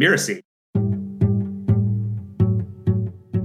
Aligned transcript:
Mirasee. 0.00 0.40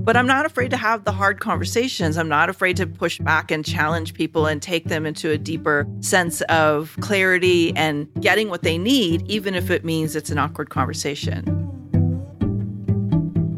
But 0.06 0.16
I'm 0.16 0.28
not 0.28 0.46
afraid 0.46 0.70
to 0.70 0.78
have 0.78 1.04
the 1.04 1.12
hard 1.12 1.40
conversations. 1.40 2.16
I'm 2.16 2.30
not 2.30 2.48
afraid 2.48 2.78
to 2.78 2.86
push 2.86 3.18
back 3.18 3.50
and 3.50 3.66
challenge 3.66 4.14
people 4.14 4.46
and 4.46 4.62
take 4.62 4.86
them 4.86 5.06
into 5.06 5.32
a 5.32 5.38
deeper 5.38 5.88
sense 6.00 6.42
of 6.42 6.96
clarity 7.02 7.76
and 7.76 8.08
getting 8.22 8.50
what 8.50 8.62
they 8.62 8.78
need, 8.78 9.24
even 9.28 9.56
if 9.56 9.72
it 9.72 9.84
means 9.84 10.16
it's 10.16 10.30
an 10.30 10.38
awkward 10.38 10.70
conversation. 10.70 11.44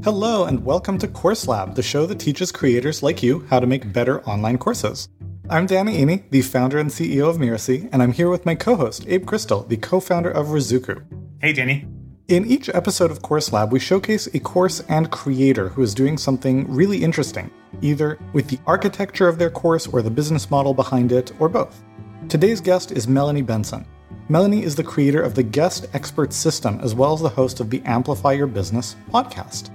Hello, 0.05 0.45
and 0.45 0.63
welcome 0.63 0.97
to 0.99 1.07
Course 1.09 1.49
Lab, 1.49 1.75
the 1.75 1.83
show 1.83 2.05
that 2.05 2.17
teaches 2.17 2.51
creators 2.53 3.03
like 3.03 3.21
you 3.21 3.45
how 3.49 3.59
to 3.59 3.67
make 3.67 3.91
better 3.91 4.23
online 4.23 4.57
courses. 4.57 5.09
I'm 5.49 5.65
Danny 5.65 5.97
Iny, 5.97 6.29
the 6.29 6.41
founder 6.41 6.77
and 6.77 6.89
CEO 6.89 7.29
of 7.29 7.35
Mirasee, 7.35 7.89
and 7.91 8.01
I'm 8.01 8.13
here 8.13 8.29
with 8.29 8.45
my 8.45 8.55
co 8.55 8.77
host, 8.77 9.03
Abe 9.07 9.25
Crystal, 9.25 9.63
the 9.63 9.75
co 9.75 9.99
founder 9.99 10.31
of 10.31 10.47
Ruzuku. 10.47 11.03
Hey, 11.41 11.51
Danny. 11.51 11.85
In 12.27 12.45
each 12.45 12.67
episode 12.67 13.09
of 13.09 13.21
Course 13.21 13.53
Lab, 13.53 13.71
we 13.71 13.79
showcase 13.79 14.27
a 14.27 14.39
course 14.39 14.81
and 14.89 15.09
creator 15.09 15.69
who 15.69 15.81
is 15.81 15.93
doing 15.93 16.17
something 16.17 16.69
really 16.69 17.01
interesting, 17.01 17.49
either 17.81 18.19
with 18.33 18.49
the 18.49 18.59
architecture 18.67 19.29
of 19.29 19.39
their 19.39 19.49
course 19.49 19.87
or 19.87 20.01
the 20.01 20.11
business 20.11 20.51
model 20.51 20.73
behind 20.73 21.13
it, 21.13 21.31
or 21.39 21.47
both. 21.47 21.81
Today's 22.27 22.59
guest 22.59 22.91
is 22.91 23.07
Melanie 23.07 23.43
Benson. 23.43 23.85
Melanie 24.27 24.63
is 24.63 24.75
the 24.75 24.83
creator 24.83 25.21
of 25.21 25.35
the 25.35 25.43
Guest 25.43 25.87
Expert 25.93 26.33
System, 26.33 26.81
as 26.81 26.93
well 26.93 27.13
as 27.13 27.21
the 27.21 27.29
host 27.29 27.61
of 27.61 27.69
the 27.69 27.81
Amplify 27.85 28.33
Your 28.33 28.47
Business 28.47 28.97
podcast. 29.09 29.69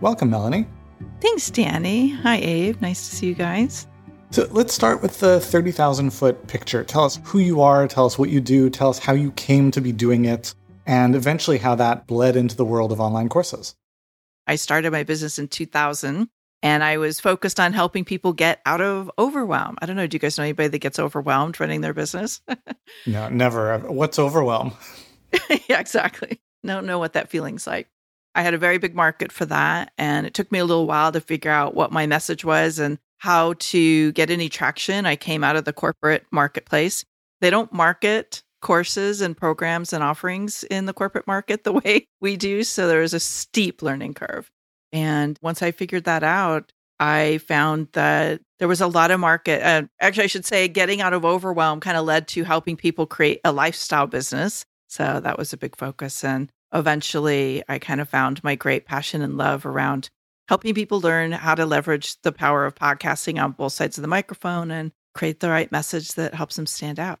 Welcome, 0.00 0.30
Melanie. 0.30 0.66
Thanks, 1.20 1.50
Danny. 1.50 2.08
Hi, 2.08 2.36
Abe. 2.36 2.80
Nice 2.80 3.06
to 3.10 3.16
see 3.16 3.26
you 3.26 3.34
guys. 3.34 3.86
So 4.30 4.48
let's 4.50 4.72
start 4.72 5.02
with 5.02 5.20
the 5.20 5.40
30,000 5.40 6.08
foot 6.10 6.46
picture. 6.46 6.84
Tell 6.84 7.04
us 7.04 7.20
who 7.24 7.38
you 7.38 7.60
are, 7.60 7.86
tell 7.86 8.06
us 8.06 8.18
what 8.18 8.30
you 8.30 8.40
do, 8.40 8.70
tell 8.70 8.88
us 8.88 8.98
how 8.98 9.12
you 9.12 9.30
came 9.32 9.70
to 9.72 9.82
be 9.82 9.92
doing 9.92 10.24
it, 10.24 10.54
and 10.88 11.14
eventually 11.14 11.58
how 11.58 11.74
that 11.74 12.06
bled 12.06 12.34
into 12.34 12.56
the 12.56 12.64
world 12.64 12.90
of 12.90 12.98
online 12.98 13.28
courses. 13.28 13.76
I 14.46 14.56
started 14.56 14.90
my 14.90 15.04
business 15.04 15.38
in 15.38 15.46
2000 15.46 16.30
and 16.62 16.82
I 16.82 16.96
was 16.96 17.20
focused 17.20 17.60
on 17.60 17.74
helping 17.74 18.06
people 18.06 18.32
get 18.32 18.60
out 18.64 18.80
of 18.80 19.10
overwhelm. 19.18 19.76
I 19.80 19.86
don't 19.86 19.96
know. 19.96 20.06
Do 20.06 20.16
you 20.16 20.18
guys 20.18 20.38
know 20.38 20.44
anybody 20.44 20.68
that 20.68 20.78
gets 20.78 20.98
overwhelmed 20.98 21.60
running 21.60 21.82
their 21.82 21.92
business? 21.92 22.40
no, 23.06 23.28
never. 23.28 23.78
What's 23.80 24.18
overwhelm? 24.18 24.72
yeah, 25.68 25.78
exactly. 25.78 26.40
Don't 26.64 26.86
know 26.86 26.98
what 26.98 27.12
that 27.12 27.28
feeling's 27.28 27.66
like. 27.66 27.88
I 28.34 28.40
had 28.40 28.54
a 28.54 28.58
very 28.58 28.78
big 28.78 28.94
market 28.94 29.30
for 29.30 29.44
that. 29.44 29.92
And 29.98 30.26
it 30.26 30.32
took 30.32 30.50
me 30.50 30.58
a 30.58 30.64
little 30.64 30.86
while 30.86 31.12
to 31.12 31.20
figure 31.20 31.50
out 31.50 31.74
what 31.74 31.92
my 31.92 32.06
message 32.06 32.46
was 32.46 32.78
and 32.78 32.98
how 33.18 33.52
to 33.58 34.10
get 34.12 34.30
any 34.30 34.48
traction. 34.48 35.04
I 35.04 35.16
came 35.16 35.44
out 35.44 35.56
of 35.56 35.66
the 35.66 35.72
corporate 35.74 36.24
marketplace. 36.30 37.04
They 37.40 37.50
don't 37.50 37.72
market 37.72 38.42
courses 38.60 39.20
and 39.20 39.36
programs 39.36 39.92
and 39.92 40.02
offerings 40.02 40.64
in 40.64 40.86
the 40.86 40.92
corporate 40.92 41.26
market 41.26 41.64
the 41.64 41.72
way 41.84 42.06
we 42.20 42.36
do. 42.36 42.62
So 42.64 42.88
there 42.88 43.00
was 43.00 43.14
a 43.14 43.20
steep 43.20 43.82
learning 43.82 44.14
curve. 44.14 44.50
And 44.92 45.38
once 45.42 45.62
I 45.62 45.70
figured 45.70 46.04
that 46.04 46.22
out, 46.22 46.72
I 47.00 47.38
found 47.38 47.88
that 47.92 48.40
there 48.58 48.68
was 48.68 48.80
a 48.80 48.86
lot 48.86 49.10
of 49.10 49.20
market. 49.20 49.62
Uh, 49.62 49.86
actually, 50.00 50.24
I 50.24 50.28
should 50.28 50.44
say, 50.44 50.66
getting 50.66 51.00
out 51.00 51.12
of 51.12 51.24
overwhelm 51.24 51.80
kind 51.80 51.96
of 51.96 52.04
led 52.04 52.26
to 52.28 52.42
helping 52.42 52.76
people 52.76 53.06
create 53.06 53.40
a 53.44 53.52
lifestyle 53.52 54.06
business. 54.06 54.64
So 54.88 55.20
that 55.20 55.38
was 55.38 55.52
a 55.52 55.58
big 55.58 55.76
focus. 55.76 56.24
And 56.24 56.50
eventually, 56.74 57.62
I 57.68 57.78
kind 57.78 58.00
of 58.00 58.08
found 58.08 58.42
my 58.42 58.56
great 58.56 58.86
passion 58.86 59.22
and 59.22 59.36
love 59.36 59.64
around 59.64 60.08
helping 60.48 60.74
people 60.74 61.00
learn 61.00 61.30
how 61.30 61.54
to 61.54 61.66
leverage 61.66 62.20
the 62.22 62.32
power 62.32 62.64
of 62.64 62.74
podcasting 62.74 63.40
on 63.42 63.52
both 63.52 63.74
sides 63.74 63.98
of 63.98 64.02
the 64.02 64.08
microphone 64.08 64.70
and 64.70 64.92
create 65.14 65.40
the 65.40 65.50
right 65.50 65.70
message 65.70 66.14
that 66.14 66.34
helps 66.34 66.56
them 66.56 66.66
stand 66.66 66.98
out. 66.98 67.20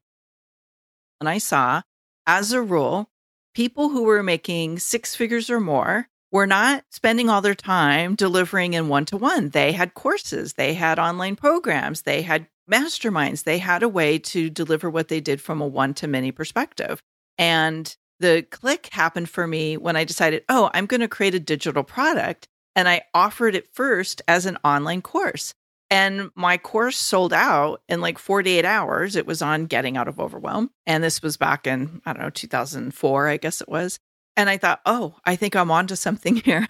And 1.20 1.28
I 1.28 1.38
saw, 1.38 1.82
as 2.26 2.52
a 2.52 2.62
rule, 2.62 3.10
people 3.54 3.88
who 3.88 4.04
were 4.04 4.22
making 4.22 4.78
six 4.78 5.14
figures 5.14 5.50
or 5.50 5.60
more 5.60 6.08
were 6.30 6.46
not 6.46 6.84
spending 6.90 7.28
all 7.28 7.40
their 7.40 7.54
time 7.54 8.14
delivering 8.14 8.74
in 8.74 8.88
one 8.88 9.04
to 9.06 9.16
one. 9.16 9.48
They 9.48 9.72
had 9.72 9.94
courses, 9.94 10.54
they 10.54 10.74
had 10.74 10.98
online 10.98 11.36
programs, 11.36 12.02
they 12.02 12.22
had 12.22 12.46
masterminds, 12.70 13.44
they 13.44 13.58
had 13.58 13.82
a 13.82 13.88
way 13.88 14.18
to 14.18 14.50
deliver 14.50 14.90
what 14.90 15.08
they 15.08 15.20
did 15.20 15.40
from 15.40 15.60
a 15.60 15.66
one 15.66 15.94
to 15.94 16.06
many 16.06 16.30
perspective. 16.30 17.00
And 17.38 17.96
the 18.20 18.46
click 18.50 18.88
happened 18.92 19.28
for 19.28 19.46
me 19.46 19.76
when 19.76 19.96
I 19.96 20.04
decided, 20.04 20.44
oh, 20.48 20.70
I'm 20.74 20.86
going 20.86 21.00
to 21.00 21.08
create 21.08 21.34
a 21.34 21.40
digital 21.40 21.84
product. 21.84 22.46
And 22.76 22.88
I 22.88 23.02
offered 23.14 23.54
it 23.54 23.72
first 23.72 24.22
as 24.28 24.46
an 24.46 24.58
online 24.64 25.02
course. 25.02 25.54
And 25.90 26.30
my 26.34 26.58
course 26.58 26.98
sold 26.98 27.32
out 27.32 27.82
in 27.88 28.00
like 28.00 28.18
48 28.18 28.64
hours. 28.64 29.16
It 29.16 29.26
was 29.26 29.40
on 29.40 29.66
getting 29.66 29.96
out 29.96 30.08
of 30.08 30.20
overwhelm. 30.20 30.70
And 30.86 31.02
this 31.02 31.22
was 31.22 31.36
back 31.36 31.66
in, 31.66 32.02
I 32.04 32.12
don't 32.12 32.22
know, 32.22 32.30
2004, 32.30 33.28
I 33.28 33.36
guess 33.38 33.60
it 33.60 33.68
was. 33.68 33.98
And 34.36 34.50
I 34.50 34.58
thought, 34.58 34.80
oh, 34.84 35.16
I 35.24 35.36
think 35.36 35.56
I'm 35.56 35.70
onto 35.70 35.96
something 35.96 36.36
here. 36.36 36.66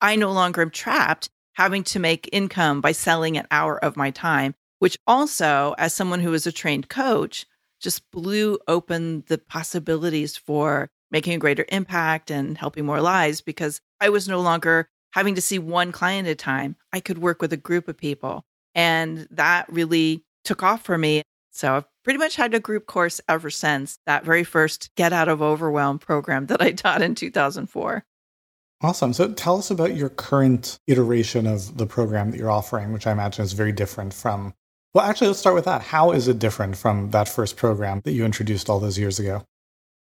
I 0.00 0.16
no 0.16 0.32
longer 0.32 0.62
am 0.62 0.70
trapped 0.70 1.30
having 1.54 1.84
to 1.84 1.98
make 1.98 2.28
income 2.32 2.80
by 2.80 2.92
selling 2.92 3.36
an 3.36 3.46
hour 3.50 3.82
of 3.82 3.96
my 3.96 4.10
time, 4.10 4.54
which 4.80 4.98
also, 5.06 5.74
as 5.78 5.94
someone 5.94 6.20
who 6.20 6.32
is 6.34 6.46
a 6.46 6.52
trained 6.52 6.88
coach, 6.88 7.46
just 7.80 8.10
blew 8.10 8.58
open 8.66 9.24
the 9.28 9.38
possibilities 9.38 10.36
for 10.36 10.88
making 11.10 11.34
a 11.34 11.38
greater 11.38 11.64
impact 11.68 12.30
and 12.30 12.58
helping 12.58 12.84
more 12.84 13.00
lives 13.00 13.40
because 13.40 13.80
I 14.00 14.08
was 14.08 14.28
no 14.28 14.40
longer 14.40 14.88
having 15.14 15.36
to 15.36 15.40
see 15.40 15.60
one 15.60 15.92
client 15.92 16.26
at 16.26 16.32
a 16.32 16.34
time. 16.34 16.74
I 16.92 16.98
could 16.98 17.18
work 17.18 17.40
with 17.40 17.52
a 17.52 17.56
group 17.56 17.86
of 17.86 17.96
people. 17.96 18.44
And 18.74 19.28
that 19.30 19.72
really 19.72 20.24
took 20.44 20.64
off 20.64 20.82
for 20.82 20.98
me. 20.98 21.22
So 21.52 21.76
I've 21.76 21.84
pretty 22.02 22.18
much 22.18 22.34
had 22.34 22.52
a 22.52 22.58
group 22.58 22.86
course 22.86 23.20
ever 23.28 23.48
since 23.48 23.96
that 24.06 24.24
very 24.24 24.42
first 24.42 24.90
Get 24.96 25.12
Out 25.12 25.28
of 25.28 25.40
Overwhelm 25.40 26.00
program 26.00 26.46
that 26.48 26.60
I 26.60 26.72
taught 26.72 27.00
in 27.00 27.14
2004. 27.14 28.04
Awesome. 28.82 29.12
So 29.12 29.32
tell 29.32 29.56
us 29.56 29.70
about 29.70 29.94
your 29.94 30.08
current 30.08 30.80
iteration 30.88 31.46
of 31.46 31.78
the 31.78 31.86
program 31.86 32.32
that 32.32 32.36
you're 32.36 32.50
offering, 32.50 32.92
which 32.92 33.06
I 33.06 33.12
imagine 33.12 33.44
is 33.44 33.52
very 33.52 33.72
different 33.72 34.12
from. 34.12 34.52
Well, 34.94 35.04
actually, 35.04 35.28
let's 35.28 35.38
start 35.38 35.54
with 35.54 35.64
that. 35.64 35.80
How 35.80 36.10
is 36.10 36.26
it 36.26 36.40
different 36.40 36.76
from 36.76 37.12
that 37.12 37.28
first 37.28 37.56
program 37.56 38.00
that 38.04 38.12
you 38.12 38.24
introduced 38.24 38.68
all 38.68 38.80
those 38.80 38.98
years 38.98 39.20
ago? 39.20 39.44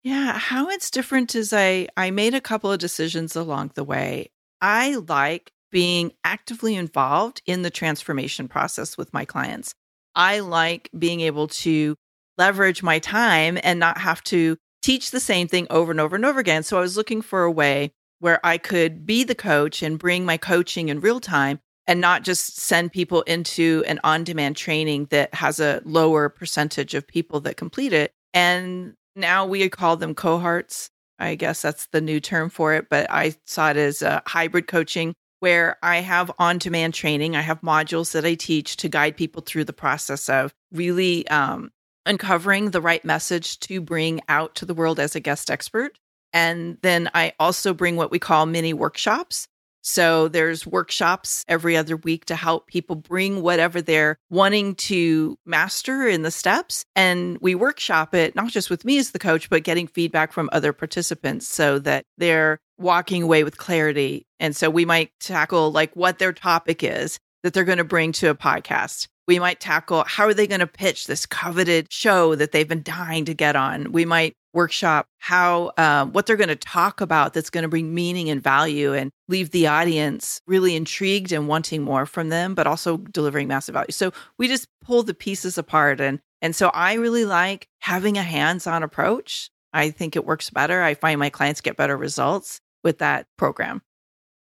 Yeah, 0.03 0.39
how 0.39 0.69
it's 0.71 0.91
different 0.91 1.35
is 1.35 1.53
I 1.53 1.89
I 1.97 2.11
made 2.11 2.35
a 2.35 2.41
couple 2.41 2.73
of 2.73 2.79
decisions 2.79 3.37
along 3.37 3.73
the 3.75 3.85
way. 3.85 4.31
I 4.65 4.95
like 4.95 5.53
being 5.71 6.13
actively 6.25 6.75
involved 6.75 7.43
in 7.45 7.61
the 7.61 7.71
transformation 7.71 8.49
process 8.49 8.97
with 8.97 9.13
my 9.13 9.27
clients. 9.27 9.75
I 10.15 10.39
like 10.39 10.89
being 10.99 11.21
able 11.21 11.49
to 11.49 11.97
leverage 12.39 12.83
my 12.83 12.99
time 12.99 13.59
and 13.63 13.79
not 13.79 13.99
have 13.99 14.25
to 14.25 14.57
teach 14.81 15.11
the 15.11 15.21
same 15.21 15.49
thing 15.49 15.67
over 15.69 15.91
and 15.91 16.01
over 16.01 16.17
and 16.17 16.25
over 16.25 16.41
again. 16.41 16.63
So 16.63 16.79
I 16.79 16.81
was 16.81 16.97
looking 16.97 17.21
for 17.21 17.43
a 17.43 17.53
way 17.53 17.93
where 18.21 18.41
I 18.43 18.57
could 18.57 19.05
be 19.05 19.23
the 19.23 19.35
coach 19.35 19.83
and 19.83 19.99
bring 19.99 20.25
my 20.25 20.39
coaching 20.39 20.89
in 20.89 21.01
real 21.01 21.21
time 21.21 21.61
and 21.87 22.01
not 22.01 22.23
just 22.23 22.57
send 22.57 22.91
people 22.91 23.21
into 23.23 23.85
an 23.87 24.01
on 24.03 24.25
demand 24.25 24.57
training 24.57 25.09
that 25.11 25.35
has 25.35 25.61
a 25.61 25.83
lower 25.85 26.31
percentage 26.31 26.95
of 26.95 27.07
people 27.07 27.41
that 27.41 27.59
complete 27.59 27.93
it. 27.93 28.13
And 28.33 28.95
now 29.15 29.45
we 29.45 29.69
call 29.69 29.99
them 29.99 30.15
cohorts. 30.15 30.89
I 31.19 31.35
guess 31.35 31.63
that's 31.63 31.87
the 31.87 32.01
new 32.01 32.21
term 32.21 32.51
for 32.51 32.75
it, 32.75 32.89
but 32.89 33.11
I 33.11 33.35
saw 33.47 33.71
it 33.71 33.77
as 33.77 34.03
a 34.03 34.23
hybrid 34.27 34.67
coaching 34.67 35.15
where 35.41 35.77
I 35.83 35.99
have 35.99 36.31
on 36.39 36.59
demand 36.59 36.95
training. 36.95 37.37
I 37.37 37.43
have 37.43 37.61
modules 37.61 38.13
that 38.13 38.25
I 38.25 38.35
teach 38.35 38.77
to 38.79 38.89
guide 38.89 39.17
people 39.17 39.43
through 39.43 39.65
the 39.65 39.73
process 39.73 40.29
of 40.29 40.55
really 40.73 41.29
um, 41.29 41.71
uncovering 42.07 42.71
the 42.71 42.81
right 42.81 43.05
message 43.05 43.61
to 43.61 43.81
bring 43.81 44.21
out 44.29 44.55
to 44.57 44.65
the 44.65 44.75
world 44.75 44.99
as 44.99 45.15
a 45.15 45.21
guest 45.21 45.51
expert. 45.51 45.99
And 46.33 46.79
then 46.83 47.11
I 47.15 47.33
also 47.39 47.75
bring 47.75 47.97
what 47.97 48.11
we 48.11 48.19
call 48.19 48.47
mini 48.47 48.73
workshops 48.73 49.47
so 49.85 50.29
there's 50.29 50.67
workshops 50.67 51.45
every 51.47 51.77
other 51.77 51.97
week 51.97 52.25
to 52.27 52.37
help 52.37 52.67
people 52.67 52.97
bring 52.97 53.43
whatever 53.43 53.83
they're 53.83 54.17
wanting 54.31 54.75
to 54.77 55.37
master 55.45 56.09
in 56.09 56.23
the 56.23 56.31
steps. 56.31 56.87
And 56.97 57.37
we 57.43 57.55
workshop 57.55 58.15
it, 58.15 58.35
not 58.35 58.51
just 58.51 58.71
with 58.71 58.85
me 58.87 58.97
as 58.97 59.11
the 59.11 59.19
coach, 59.19 59.51
but 59.51 59.63
getting 59.63 59.87
feedback 59.87 60.33
from 60.33 60.49
other 60.53 60.73
participants 60.73 61.47
so 61.47 61.79
that 61.81 62.05
they're 62.17 62.59
walking 62.79 63.23
away 63.23 63.45
with 63.45 63.59
clarity. 63.59 64.27
And 64.41 64.57
so 64.57 64.71
we 64.71 64.87
might 64.87 65.11
tackle 65.21 65.71
like 65.71 65.95
what 65.95 66.19
their 66.19 66.33
topic 66.33 66.83
is 66.83 67.19
that 67.43 67.53
they're 67.53 67.65
going 67.65 67.79
to 67.79 67.85
bring 67.85 68.13
to 68.13 68.31
a 68.31 68.35
podcast. 68.35 69.07
We 69.29 69.39
might 69.39 69.61
tackle 69.61 70.05
how 70.07 70.25
are 70.25 70.35
they 70.35 70.47
going 70.47 70.61
to 70.61 70.67
pitch 70.67 71.07
this 71.07 71.27
coveted 71.27 71.93
show 71.93 72.35
that 72.35 72.53
they've 72.53 72.69
been 72.69 72.83
dying 72.83 73.27
to 73.27 73.35
get 73.35 73.55
on. 73.55 73.93
We 73.93 74.07
might 74.07 74.35
workshop 74.55 75.07
how 75.19 75.73
uh, 75.77 76.07
what 76.07 76.27
they're 76.27 76.37
going 76.37 76.49
to 76.49 76.57
talk 76.57 77.01
about 77.01 77.35
that's 77.35 77.51
going 77.51 77.63
to 77.63 77.69
bring 77.69 77.95
meaning 77.95 78.31
and 78.31 78.43
value 78.43 78.93
and 78.93 79.11
leave 79.29 79.51
the 79.51 79.67
audience 79.67 80.41
really 80.47 80.77
intrigued 80.77 81.33
and 81.33 81.49
wanting 81.49 81.83
more 81.83 82.07
from 82.07 82.29
them, 82.29 82.55
but 82.55 82.67
also 82.67 82.99
delivering 82.99 83.49
massive 83.49 83.73
value. 83.73 83.91
So 83.91 84.13
we 84.39 84.49
just 84.49 84.69
pull 84.83 85.03
the 85.03 85.15
pieces 85.15 85.59
apart 85.59 86.01
and 86.01 86.21
and 86.43 86.55
so 86.55 86.69
I 86.69 86.95
really 86.95 87.25
like 87.25 87.69
having 87.79 88.19
a 88.19 88.23
hands-on 88.23 88.83
approach. 88.83 89.51
I 89.73 89.89
think 89.89 90.15
it 90.15 90.27
works 90.27 90.51
better. 90.51 90.83
I 90.83 90.93
find 90.93 91.19
my 91.19 91.31
clients 91.31 91.63
get 91.63 91.77
better 91.77 91.97
results 91.97 92.61
with 92.83 92.99
that 92.99 93.27
program. 93.39 93.81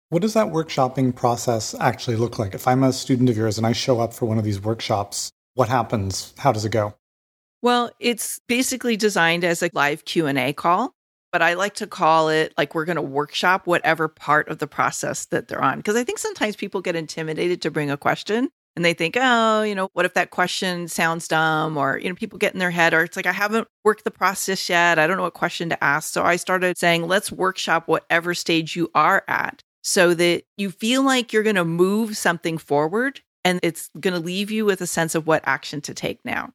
What 0.08 0.22
does 0.22 0.34
that 0.34 0.48
workshopping 0.48 1.14
process 1.14 1.74
actually 1.78 2.16
look 2.16 2.38
like? 2.38 2.54
If 2.54 2.66
I'm 2.66 2.82
a 2.82 2.92
student 2.92 3.28
of 3.28 3.36
yours 3.36 3.58
and 3.58 3.66
I 3.66 3.72
show 3.72 4.00
up 4.00 4.14
for 4.14 4.24
one 4.24 4.38
of 4.38 4.44
these 4.44 4.60
workshops, 4.60 5.32
what 5.54 5.68
happens? 5.68 6.32
How 6.38 6.50
does 6.50 6.64
it 6.64 6.72
go? 6.72 6.94
Well, 7.62 7.90
it's 8.00 8.40
basically 8.48 8.96
designed 8.96 9.44
as 9.44 9.62
a 9.62 9.70
live 9.72 10.04
Q&A 10.04 10.52
call. 10.52 10.94
but 11.32 11.42
I 11.42 11.54
like 11.54 11.74
to 11.76 11.86
call 11.86 12.28
it 12.28 12.52
like 12.58 12.74
we're 12.74 12.84
going 12.84 12.96
to 12.96 13.02
workshop 13.02 13.66
whatever 13.66 14.06
part 14.06 14.48
of 14.48 14.58
the 14.58 14.66
process 14.66 15.24
that 15.26 15.48
they're 15.48 15.62
on. 15.62 15.78
Because 15.78 15.96
I 15.96 16.04
think 16.04 16.18
sometimes 16.18 16.56
people 16.56 16.82
get 16.82 16.94
intimidated 16.94 17.62
to 17.62 17.70
bring 17.70 17.90
a 17.90 17.96
question 17.96 18.50
and 18.76 18.84
they 18.84 18.92
think, 18.94 19.16
oh, 19.18 19.62
you 19.62 19.74
know, 19.74 19.88
what 19.94 20.04
if 20.04 20.14
that 20.14 20.30
question 20.30 20.88
sounds 20.88 21.26
dumb? 21.28 21.76
Or, 21.78 21.98
you 21.98 22.08
know, 22.08 22.14
people 22.14 22.38
get 22.38 22.52
in 22.52 22.58
their 22.58 22.70
head, 22.70 22.94
or 22.94 23.02
it's 23.02 23.16
like, 23.16 23.26
I 23.26 23.32
haven't 23.32 23.68
worked 23.84 24.04
the 24.04 24.10
process 24.10 24.68
yet. 24.68 24.98
I 24.98 25.06
don't 25.06 25.16
know 25.16 25.24
what 25.24 25.34
question 25.34 25.70
to 25.70 25.84
ask. 25.84 26.12
So 26.12 26.22
I 26.22 26.36
started 26.36 26.76
saying, 26.78 27.06
let's 27.06 27.32
workshop 27.32 27.88
whatever 27.88 28.34
stage 28.34 28.76
you 28.76 28.90
are 28.94 29.24
at 29.28 29.62
so 29.82 30.14
that 30.14 30.44
you 30.58 30.70
feel 30.70 31.02
like 31.02 31.32
you're 31.32 31.42
going 31.42 31.56
to 31.56 31.64
move 31.64 32.16
something 32.16 32.58
forward 32.58 33.20
and 33.44 33.58
it's 33.62 33.90
going 33.98 34.14
to 34.14 34.20
leave 34.20 34.50
you 34.50 34.64
with 34.64 34.80
a 34.80 34.86
sense 34.86 35.14
of 35.14 35.26
what 35.26 35.42
action 35.44 35.80
to 35.82 35.94
take 35.94 36.20
now. 36.24 36.52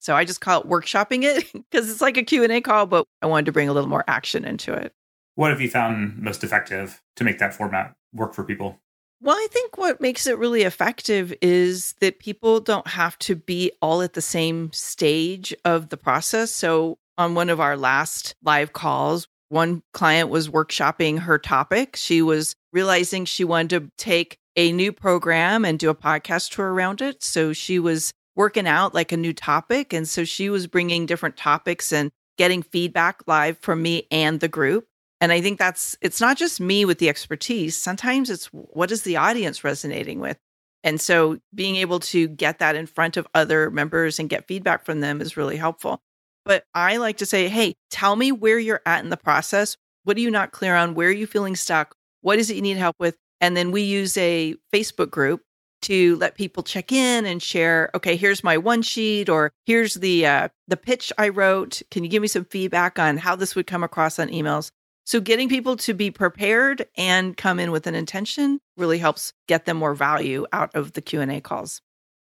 So 0.00 0.16
I 0.16 0.24
just 0.24 0.40
call 0.40 0.62
it 0.62 0.68
workshopping 0.68 1.22
it 1.22 1.52
because 1.70 1.90
it's 1.90 2.00
like 2.00 2.16
a 2.16 2.22
Q&A 2.22 2.60
call, 2.60 2.86
but 2.86 3.06
I 3.22 3.26
wanted 3.26 3.46
to 3.46 3.52
bring 3.52 3.68
a 3.68 3.72
little 3.72 3.88
more 3.88 4.04
action 4.08 4.44
into 4.44 4.72
it. 4.72 4.92
What 5.36 5.50
have 5.50 5.60
you 5.60 5.70
found 5.70 6.18
most 6.18 6.42
effective 6.42 7.00
to 7.16 7.24
make 7.24 7.38
that 7.38 7.54
format 7.54 7.94
work 8.12 8.34
for 8.34 8.44
people? 8.44 8.80
Well, 9.22 9.36
I 9.36 9.48
think 9.50 9.76
what 9.76 10.00
makes 10.00 10.26
it 10.26 10.38
really 10.38 10.62
effective 10.62 11.34
is 11.42 11.94
that 12.00 12.18
people 12.18 12.58
don't 12.60 12.86
have 12.86 13.18
to 13.20 13.36
be 13.36 13.70
all 13.82 14.00
at 14.00 14.14
the 14.14 14.22
same 14.22 14.72
stage 14.72 15.54
of 15.64 15.90
the 15.90 15.98
process. 15.98 16.50
So, 16.50 16.98
on 17.18 17.34
one 17.34 17.50
of 17.50 17.60
our 17.60 17.76
last 17.76 18.34
live 18.42 18.72
calls, 18.72 19.28
one 19.50 19.82
client 19.92 20.30
was 20.30 20.48
workshopping 20.48 21.18
her 21.18 21.38
topic. 21.38 21.96
She 21.96 22.22
was 22.22 22.56
realizing 22.72 23.26
she 23.26 23.44
wanted 23.44 23.68
to 23.70 23.90
take 23.98 24.38
a 24.56 24.72
new 24.72 24.90
program 24.90 25.66
and 25.66 25.78
do 25.78 25.90
a 25.90 25.94
podcast 25.94 26.52
tour 26.52 26.72
around 26.72 27.02
it. 27.02 27.22
So, 27.22 27.52
she 27.52 27.78
was 27.78 28.14
working 28.40 28.66
out 28.66 28.94
like 28.94 29.12
a 29.12 29.16
new 29.18 29.34
topic. 29.34 29.92
And 29.92 30.08
so, 30.08 30.24
she 30.24 30.48
was 30.48 30.66
bringing 30.66 31.04
different 31.04 31.36
topics 31.36 31.92
and 31.92 32.10
getting 32.38 32.62
feedback 32.62 33.20
live 33.26 33.58
from 33.58 33.82
me 33.82 34.06
and 34.10 34.40
the 34.40 34.48
group. 34.48 34.86
And 35.20 35.30
I 35.30 35.42
think 35.42 35.58
that's 35.58 35.94
it's 36.00 36.22
not 36.22 36.38
just 36.38 36.58
me 36.58 36.86
with 36.86 36.98
the 36.98 37.10
expertise. 37.10 37.76
Sometimes 37.76 38.30
it's 38.30 38.46
what 38.46 38.90
is 38.90 39.02
the 39.02 39.18
audience 39.18 39.62
resonating 39.62 40.20
with? 40.20 40.38
And 40.82 40.98
so 40.98 41.38
being 41.54 41.76
able 41.76 42.00
to 42.00 42.26
get 42.28 42.60
that 42.60 42.76
in 42.76 42.86
front 42.86 43.18
of 43.18 43.28
other 43.34 43.70
members 43.70 44.18
and 44.18 44.30
get 44.30 44.48
feedback 44.48 44.86
from 44.86 45.00
them 45.00 45.20
is 45.20 45.36
really 45.36 45.58
helpful. 45.58 46.00
But 46.46 46.64
I 46.74 46.96
like 46.96 47.18
to 47.18 47.26
say, 47.26 47.48
hey, 47.48 47.74
tell 47.90 48.16
me 48.16 48.32
where 48.32 48.58
you're 48.58 48.80
at 48.86 49.04
in 49.04 49.10
the 49.10 49.18
process. 49.18 49.76
What 50.04 50.16
are 50.16 50.20
you 50.20 50.30
not 50.30 50.52
clear 50.52 50.74
on? 50.74 50.94
Where 50.94 51.08
are 51.08 51.12
you 51.12 51.26
feeling 51.26 51.56
stuck? 51.56 51.94
What 52.22 52.38
is 52.38 52.48
it 52.50 52.56
you 52.56 52.62
need 52.62 52.78
help 52.78 52.96
with? 52.98 53.16
And 53.42 53.54
then 53.54 53.70
we 53.70 53.82
use 53.82 54.16
a 54.16 54.54
Facebook 54.72 55.10
group 55.10 55.42
to 55.82 56.16
let 56.16 56.34
people 56.34 56.62
check 56.62 56.92
in 56.92 57.26
and 57.26 57.42
share 57.42 57.90
okay 57.94 58.16
here's 58.16 58.44
my 58.44 58.56
one 58.56 58.82
sheet 58.82 59.28
or 59.28 59.52
here's 59.66 59.94
the 59.94 60.26
uh, 60.26 60.48
the 60.68 60.76
pitch 60.76 61.12
i 61.18 61.28
wrote 61.28 61.82
can 61.90 62.04
you 62.04 62.10
give 62.10 62.22
me 62.22 62.28
some 62.28 62.44
feedback 62.44 62.98
on 62.98 63.16
how 63.16 63.34
this 63.34 63.54
would 63.54 63.66
come 63.66 63.82
across 63.82 64.18
on 64.18 64.28
emails 64.28 64.70
so 65.10 65.20
getting 65.20 65.48
people 65.48 65.76
to 65.78 65.92
be 65.92 66.12
prepared 66.12 66.86
and 66.96 67.36
come 67.36 67.58
in 67.58 67.72
with 67.72 67.88
an 67.88 67.96
intention 67.96 68.60
really 68.76 68.98
helps 68.98 69.32
get 69.48 69.64
them 69.64 69.76
more 69.76 69.92
value 69.92 70.46
out 70.52 70.72
of 70.76 70.92
the 70.92 71.00
Q&A 71.00 71.40
calls. 71.40 71.80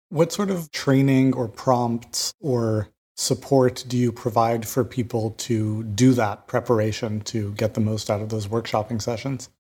What 0.08 0.32
sort 0.32 0.50
of 0.50 0.72
training 0.72 1.34
or 1.34 1.46
prompts 1.46 2.32
or 2.40 2.88
support 3.16 3.84
do 3.86 3.98
you 3.98 4.10
provide 4.12 4.66
for 4.66 4.82
people 4.82 5.32
to 5.32 5.84
do 5.84 6.14
that 6.14 6.46
preparation 6.46 7.20
to 7.20 7.52
get 7.52 7.74
the 7.74 7.82
most 7.82 8.10
out 8.10 8.22
of 8.22 8.30
those 8.30 8.46
workshopping 8.46 9.02
sessions? 9.02 9.50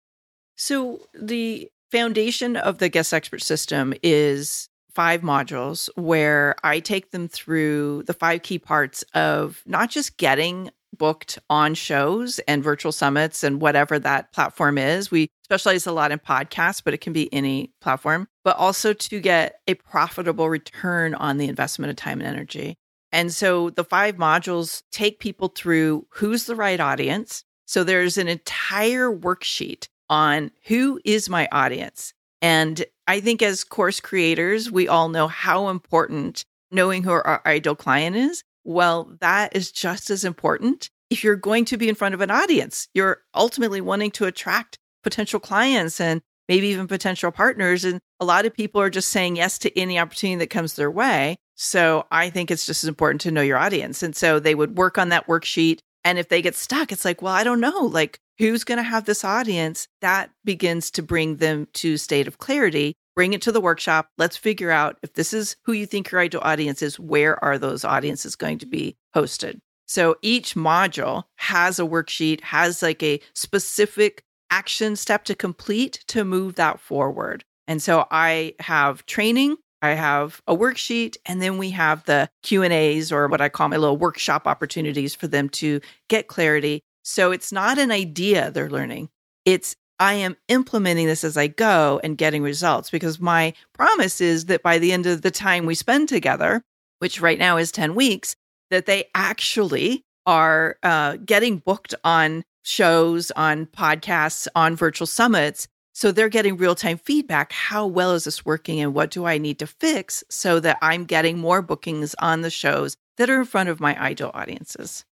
So 0.56 1.00
the 1.12 1.70
foundation 1.90 2.56
of 2.56 2.78
the 2.78 2.88
guest 2.88 3.12
expert 3.12 3.42
system 3.42 3.94
is 4.02 4.68
five 4.90 5.22
modules 5.22 5.88
where 5.96 6.56
I 6.64 6.80
take 6.80 7.10
them 7.10 7.28
through 7.28 8.04
the 8.04 8.12
five 8.12 8.42
key 8.42 8.58
parts 8.58 9.02
of 9.14 9.62
not 9.66 9.90
just 9.90 10.16
getting 10.16 10.70
booked 10.96 11.38
on 11.48 11.74
shows 11.74 12.40
and 12.40 12.62
virtual 12.62 12.92
summits 12.92 13.44
and 13.44 13.60
whatever 13.60 13.98
that 13.98 14.32
platform 14.32 14.76
is. 14.76 15.10
We 15.10 15.28
specialize 15.44 15.86
a 15.86 15.92
lot 15.92 16.12
in 16.12 16.18
podcasts, 16.18 16.82
but 16.84 16.94
it 16.94 17.00
can 17.00 17.12
be 17.12 17.32
any 17.32 17.72
platform, 17.80 18.28
but 18.44 18.56
also 18.56 18.92
to 18.92 19.20
get 19.20 19.60
a 19.66 19.74
profitable 19.74 20.48
return 20.48 21.14
on 21.14 21.38
the 21.38 21.48
investment 21.48 21.90
of 21.90 21.96
time 21.96 22.20
and 22.20 22.28
energy. 22.28 22.74
And 23.12 23.32
so 23.32 23.70
the 23.70 23.84
five 23.84 24.16
modules 24.16 24.82
take 24.92 25.20
people 25.20 25.48
through 25.48 26.06
who's 26.10 26.44
the 26.44 26.56
right 26.56 26.78
audience. 26.78 27.44
So 27.66 27.84
there's 27.84 28.18
an 28.18 28.28
entire 28.28 29.10
worksheet 29.10 29.88
on 30.10 30.50
who 30.66 31.00
is 31.06 31.30
my 31.30 31.48
audience. 31.50 32.12
And 32.42 32.84
I 33.06 33.20
think 33.20 33.40
as 33.40 33.64
course 33.64 34.00
creators, 34.00 34.70
we 34.70 34.88
all 34.88 35.08
know 35.08 35.28
how 35.28 35.68
important 35.68 36.44
knowing 36.70 37.02
who 37.02 37.10
our 37.10 37.42
ideal 37.46 37.74
client 37.74 38.16
is 38.16 38.44
well, 38.64 39.16
that 39.20 39.54
is 39.56 39.72
just 39.72 40.10
as 40.10 40.24
important. 40.24 40.90
If 41.08 41.24
you're 41.24 41.36
going 41.36 41.64
to 41.66 41.76
be 41.76 41.88
in 41.88 41.94
front 41.94 42.14
of 42.14 42.20
an 42.20 42.30
audience, 42.30 42.88
you're 42.94 43.22
ultimately 43.34 43.80
wanting 43.80 44.10
to 44.12 44.26
attract 44.26 44.78
potential 45.02 45.40
clients 45.40 46.00
and 46.00 46.20
maybe 46.48 46.68
even 46.68 46.86
potential 46.86 47.32
partners. 47.32 47.84
And 47.84 48.00
a 48.20 48.24
lot 48.24 48.46
of 48.46 48.54
people 48.54 48.80
are 48.80 48.90
just 48.90 49.08
saying 49.08 49.36
yes 49.36 49.58
to 49.60 49.78
any 49.78 49.98
opportunity 49.98 50.38
that 50.38 50.50
comes 50.50 50.74
their 50.74 50.90
way. 50.90 51.36
So 51.54 52.06
I 52.10 52.30
think 52.30 52.50
it's 52.50 52.66
just 52.66 52.84
as 52.84 52.88
important 52.88 53.20
to 53.22 53.30
know 53.30 53.42
your 53.42 53.58
audience. 53.58 54.02
And 54.02 54.14
so 54.14 54.38
they 54.38 54.54
would 54.54 54.76
work 54.76 54.98
on 54.98 55.08
that 55.08 55.26
worksheet. 55.26 55.80
And 56.04 56.18
if 56.18 56.28
they 56.28 56.42
get 56.42 56.54
stuck, 56.54 56.92
it's 56.92 57.04
like, 57.04 57.22
well, 57.22 57.34
I 57.34 57.44
don't 57.44 57.60
know, 57.60 57.80
like 57.80 58.18
who's 58.40 58.64
going 58.64 58.78
to 58.78 58.82
have 58.82 59.04
this 59.04 59.24
audience? 59.24 59.86
That 60.00 60.30
begins 60.44 60.90
to 60.92 61.02
bring 61.02 61.36
them 61.36 61.68
to 61.74 61.96
state 61.96 62.26
of 62.26 62.38
clarity 62.38 62.96
bring 63.20 63.34
it 63.34 63.42
to 63.42 63.52
the 63.52 63.60
workshop. 63.60 64.08
Let's 64.16 64.38
figure 64.38 64.70
out 64.70 64.98
if 65.02 65.12
this 65.12 65.34
is 65.34 65.54
who 65.64 65.72
you 65.72 65.84
think 65.84 66.10
your 66.10 66.22
ideal 66.22 66.40
audience 66.42 66.80
is, 66.80 66.98
where 66.98 67.42
are 67.44 67.58
those 67.58 67.84
audiences 67.84 68.34
going 68.34 68.56
to 68.60 68.66
be 68.66 68.96
hosted? 69.14 69.60
So 69.86 70.16
each 70.22 70.54
module 70.54 71.24
has 71.36 71.78
a 71.78 71.82
worksheet, 71.82 72.40
has 72.42 72.82
like 72.82 73.02
a 73.02 73.20
specific 73.34 74.22
action 74.50 74.96
step 74.96 75.24
to 75.24 75.34
complete 75.34 76.02
to 76.08 76.24
move 76.24 76.54
that 76.54 76.80
forward. 76.80 77.44
And 77.68 77.82
so 77.82 78.06
I 78.10 78.54
have 78.60 79.04
training, 79.04 79.56
I 79.82 79.90
have 79.90 80.40
a 80.46 80.56
worksheet, 80.56 81.16
and 81.26 81.42
then 81.42 81.58
we 81.58 81.70
have 81.70 82.04
the 82.04 82.30
Q&As 82.42 83.12
or 83.12 83.28
what 83.28 83.40
I 83.40 83.48
call 83.48 83.68
my 83.68 83.76
little 83.76 83.96
workshop 83.96 84.46
opportunities 84.46 85.14
for 85.14 85.26
them 85.26 85.48
to 85.50 85.80
get 86.08 86.26
clarity. 86.28 86.82
So 87.02 87.32
it's 87.32 87.52
not 87.52 87.78
an 87.78 87.90
idea 87.90 88.50
they're 88.50 88.70
learning. 88.70 89.08
It's 89.44 89.76
I 89.98 90.14
am 90.14 90.36
implementing 90.48 91.06
this 91.06 91.24
as 91.24 91.36
I 91.36 91.46
go 91.46 92.00
and 92.02 92.16
getting 92.16 92.42
results 92.42 92.88
because 92.88 93.20
my 93.20 93.52
promise 93.74 94.20
is 94.20 94.46
that 94.46 94.62
by 94.62 94.78
the 94.78 94.92
end 94.92 95.06
of 95.06 95.20
the 95.20 95.30
time 95.30 95.66
we 95.66 95.74
spend 95.74 96.08
together, 96.08 96.62
which 97.00 97.20
right 97.20 97.38
now 97.38 97.58
is 97.58 97.70
10 97.70 97.94
weeks, 97.94 98.34
that 98.70 98.86
they 98.86 99.04
actually 99.14 100.02
are 100.24 100.78
uh, 100.82 101.16
getting 101.24 101.58
booked 101.58 101.94
on 102.02 102.44
shows, 102.62 103.30
on 103.32 103.66
podcasts, 103.66 104.48
on 104.54 104.74
virtual 104.74 105.06
summits. 105.06 105.68
So 105.92 106.12
they're 106.12 106.30
getting 106.30 106.56
real 106.56 106.74
time 106.74 106.96
feedback. 106.96 107.52
How 107.52 107.86
well 107.86 108.12
is 108.12 108.24
this 108.24 108.44
working 108.44 108.80
and 108.80 108.94
what 108.94 109.10
do 109.10 109.26
I 109.26 109.36
need 109.36 109.58
to 109.58 109.66
fix 109.66 110.24
so 110.30 110.60
that 110.60 110.78
I'm 110.80 111.04
getting 111.04 111.38
more 111.38 111.60
bookings 111.60 112.14
on 112.20 112.40
the 112.40 112.50
shows 112.50 112.96
that 113.18 113.28
are 113.28 113.40
in 113.40 113.46
front 113.46 113.68
of 113.68 113.80
my 113.80 114.00
ideal 114.00 114.30
audiences? 114.32 115.04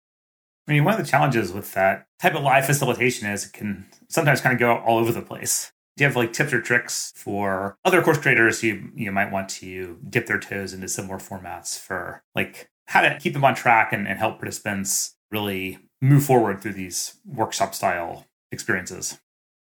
I 0.68 0.72
mean, 0.72 0.84
one 0.84 0.92
of 0.92 1.00
the 1.00 1.10
challenges 1.10 1.52
with 1.52 1.72
that 1.74 2.06
type 2.20 2.34
of 2.34 2.42
live 2.42 2.66
facilitation 2.66 3.28
is 3.28 3.46
it 3.46 3.54
can 3.54 3.86
sometimes 4.08 4.42
kind 4.42 4.52
of 4.52 4.60
go 4.60 4.76
all 4.76 4.98
over 4.98 5.12
the 5.12 5.22
place. 5.22 5.72
Do 5.96 6.04
you 6.04 6.08
have 6.08 6.16
like 6.16 6.32
tips 6.32 6.52
or 6.52 6.60
tricks 6.60 7.12
for 7.16 7.76
other 7.84 8.02
course 8.02 8.18
creators 8.18 8.60
who 8.60 8.90
you 8.94 9.10
might 9.10 9.32
want 9.32 9.48
to 9.48 9.98
dip 10.08 10.26
their 10.26 10.38
toes 10.38 10.74
into 10.74 10.88
similar 10.88 11.18
formats 11.18 11.78
for 11.78 12.22
like 12.34 12.68
how 12.86 13.00
to 13.00 13.18
keep 13.18 13.32
them 13.32 13.44
on 13.44 13.54
track 13.54 13.92
and, 13.92 14.06
and 14.06 14.18
help 14.18 14.38
participants 14.38 15.16
really 15.30 15.78
move 16.00 16.24
forward 16.24 16.60
through 16.60 16.74
these 16.74 17.14
workshop 17.24 17.74
style 17.74 18.26
experiences? 18.52 19.18